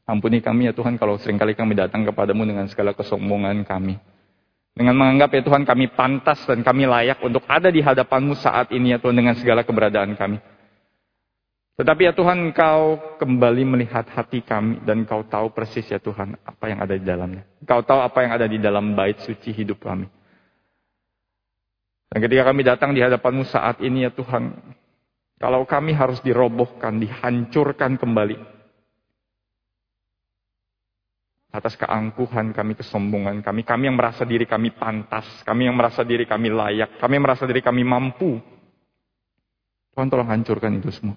Ampuni 0.08 0.40
kami 0.40 0.72
ya 0.72 0.72
Tuhan 0.72 0.96
kalau 0.96 1.20
sering 1.20 1.36
kali 1.36 1.52
kami 1.52 1.76
datang 1.76 2.00
kepadamu 2.08 2.48
dengan 2.48 2.64
segala 2.64 2.96
kesombongan 2.96 3.60
kami. 3.68 4.00
Dengan 4.72 4.96
menganggap 4.96 5.36
ya 5.36 5.42
Tuhan 5.44 5.68
kami 5.68 5.92
pantas 5.92 6.40
dan 6.48 6.64
kami 6.64 6.88
layak 6.88 7.20
untuk 7.20 7.44
ada 7.44 7.68
di 7.68 7.84
hadapanmu 7.84 8.32
saat 8.40 8.72
ini 8.72 8.96
ya 8.96 8.98
Tuhan 9.02 9.20
dengan 9.20 9.36
segala 9.36 9.68
keberadaan 9.68 10.16
kami. 10.16 10.40
Tetapi 11.78 12.08
ya 12.08 12.12
Tuhan 12.16 12.50
Engkau 12.50 12.98
kembali 13.20 13.62
melihat 13.68 14.08
hati 14.08 14.40
kami 14.40 14.80
dan 14.82 15.04
Engkau 15.04 15.28
tahu 15.28 15.52
persis 15.52 15.86
ya 15.86 16.00
Tuhan 16.00 16.40
apa 16.40 16.64
yang 16.72 16.80
ada 16.82 16.94
di 16.96 17.04
dalamnya. 17.04 17.44
Engkau 17.60 17.84
tahu 17.84 18.00
apa 18.00 18.18
yang 18.24 18.32
ada 18.32 18.46
di 18.48 18.58
dalam 18.58 18.96
bait 18.96 19.20
suci 19.22 19.52
hidup 19.52 19.84
kami. 19.84 20.08
Dan 22.08 22.18
ketika 22.24 22.48
kami 22.48 22.64
datang 22.64 22.96
di 22.96 23.04
hadapanmu 23.04 23.44
saat 23.44 23.78
ini 23.84 24.08
ya 24.08 24.10
Tuhan, 24.10 24.56
Kalau 25.38 25.62
kami 25.62 25.94
harus 25.94 26.18
dirobohkan, 26.18 26.98
dihancurkan 26.98 27.94
kembali. 27.94 28.58
Atas 31.54 31.78
keangkuhan 31.78 32.50
kami, 32.50 32.74
kesombongan 32.74 33.40
kami. 33.40 33.62
Kami 33.62 33.88
yang 33.88 33.96
merasa 33.96 34.26
diri 34.26 34.44
kami 34.44 34.74
pantas. 34.74 35.24
Kami 35.46 35.70
yang 35.70 35.78
merasa 35.78 36.02
diri 36.02 36.26
kami 36.26 36.50
layak. 36.50 36.98
Kami 36.98 37.12
yang 37.16 37.24
merasa 37.24 37.46
diri 37.46 37.62
kami 37.62 37.86
mampu. 37.86 38.36
Tuhan 39.94 40.10
tolong 40.10 40.28
hancurkan 40.28 40.74
itu 40.78 40.90
semua. 40.90 41.16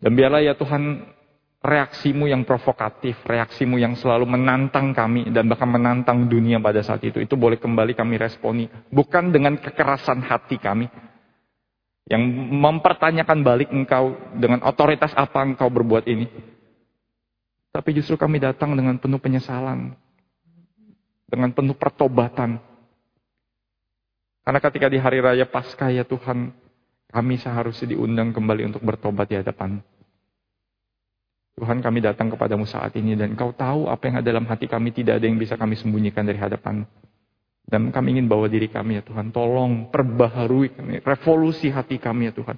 Dan 0.00 0.12
biarlah 0.16 0.44
ya 0.44 0.52
Tuhan 0.56 1.00
reaksimu 1.64 2.28
yang 2.28 2.44
provokatif, 2.44 3.16
reaksimu 3.24 3.80
yang 3.80 3.96
selalu 3.96 4.28
menantang 4.28 4.92
kami 4.92 5.32
dan 5.32 5.48
bahkan 5.48 5.72
menantang 5.72 6.28
dunia 6.28 6.60
pada 6.60 6.84
saat 6.84 7.00
itu. 7.04 7.24
Itu 7.24 7.40
boleh 7.40 7.56
kembali 7.56 7.96
kami 7.96 8.20
responi. 8.20 8.68
Bukan 8.92 9.32
dengan 9.32 9.56
kekerasan 9.56 10.20
hati 10.24 10.60
kami. 10.60 10.88
Yang 12.04 12.22
mempertanyakan 12.52 13.38
balik 13.40 13.72
engkau 13.72 14.12
dengan 14.36 14.60
otoritas 14.68 15.12
apa 15.16 15.40
engkau 15.40 15.72
berbuat 15.72 16.04
ini. 16.04 16.28
Tapi 17.72 17.90
justru 17.96 18.14
kami 18.20 18.38
datang 18.38 18.76
dengan 18.76 19.00
penuh 19.00 19.18
penyesalan. 19.18 19.96
Dengan 21.26 21.50
penuh 21.50 21.74
pertobatan. 21.74 22.60
Karena 24.44 24.60
ketika 24.60 24.86
di 24.92 25.00
hari 25.00 25.24
raya 25.24 25.48
Paskah 25.48 25.88
ya 25.88 26.04
Tuhan, 26.04 26.52
kami 27.08 27.34
seharusnya 27.40 27.96
diundang 27.96 28.36
kembali 28.36 28.68
untuk 28.68 28.84
bertobat 28.84 29.32
di 29.32 29.40
hadapan. 29.40 29.80
Tuhan 31.54 31.78
kami 31.78 32.02
datang 32.02 32.34
kepadamu 32.34 32.66
saat 32.66 32.90
ini 32.98 33.14
dan 33.14 33.38
Kau 33.38 33.54
tahu 33.54 33.86
apa 33.86 34.10
yang 34.10 34.18
ada 34.18 34.26
dalam 34.34 34.42
hati 34.50 34.66
kami 34.66 34.90
tidak 34.90 35.22
ada 35.22 35.26
yang 35.30 35.38
bisa 35.38 35.54
kami 35.54 35.78
sembunyikan 35.78 36.26
dari 36.26 36.36
hadapan. 36.42 36.82
Dan 37.64 37.88
kami 37.88 38.20
ingin 38.20 38.28
bawa 38.28 38.44
diri 38.46 38.68
kami 38.68 39.00
ya 39.00 39.02
Tuhan, 39.02 39.32
tolong 39.32 39.88
perbaharui 39.88 40.76
kami, 40.76 41.00
revolusi 41.00 41.72
hati 41.72 41.96
kami 41.96 42.28
ya 42.28 42.32
Tuhan. 42.36 42.56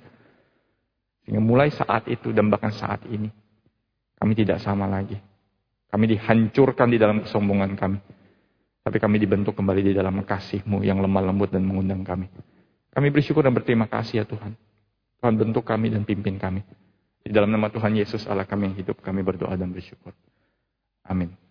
Sehingga 1.23 1.43
mulai 1.43 1.71
saat 1.71 2.11
itu 2.11 2.35
dan 2.35 2.51
bahkan 2.51 2.75
saat 2.75 3.07
ini, 3.07 3.31
kami 4.19 4.33
tidak 4.35 4.59
sama 4.59 4.91
lagi. 4.91 5.15
Kami 5.87 6.05
dihancurkan 6.11 6.91
di 6.91 6.99
dalam 6.99 7.23
kesombongan 7.23 7.79
kami. 7.79 7.99
Tapi 8.87 8.97
kami 8.99 9.17
dibentuk 9.19 9.55
kembali 9.55 9.91
di 9.91 9.93
dalam 9.95 10.23
kasih-Mu 10.23 10.83
yang 10.83 11.03
lemah 11.03 11.23
lembut 11.31 11.51
dan 11.51 11.67
mengundang 11.67 12.07
kami. 12.07 12.27
Kami 12.95 13.07
bersyukur 13.11 13.43
dan 13.43 13.55
berterima 13.55 13.87
kasih 13.87 14.23
ya 14.23 14.25
Tuhan. 14.27 14.55
Tuhan 15.23 15.35
bentuk 15.35 15.67
kami 15.67 15.91
dan 15.91 16.07
pimpin 16.07 16.39
kami. 16.39 16.63
Di 17.27 17.35
dalam 17.35 17.51
nama 17.51 17.67
Tuhan 17.67 17.99
Yesus 17.99 18.23
Allah 18.31 18.47
kami 18.47 18.71
yang 18.71 18.77
hidup, 18.79 19.03
kami 19.03 19.27
berdoa 19.27 19.59
dan 19.59 19.75
bersyukur. 19.75 20.15
Amin. 21.03 21.46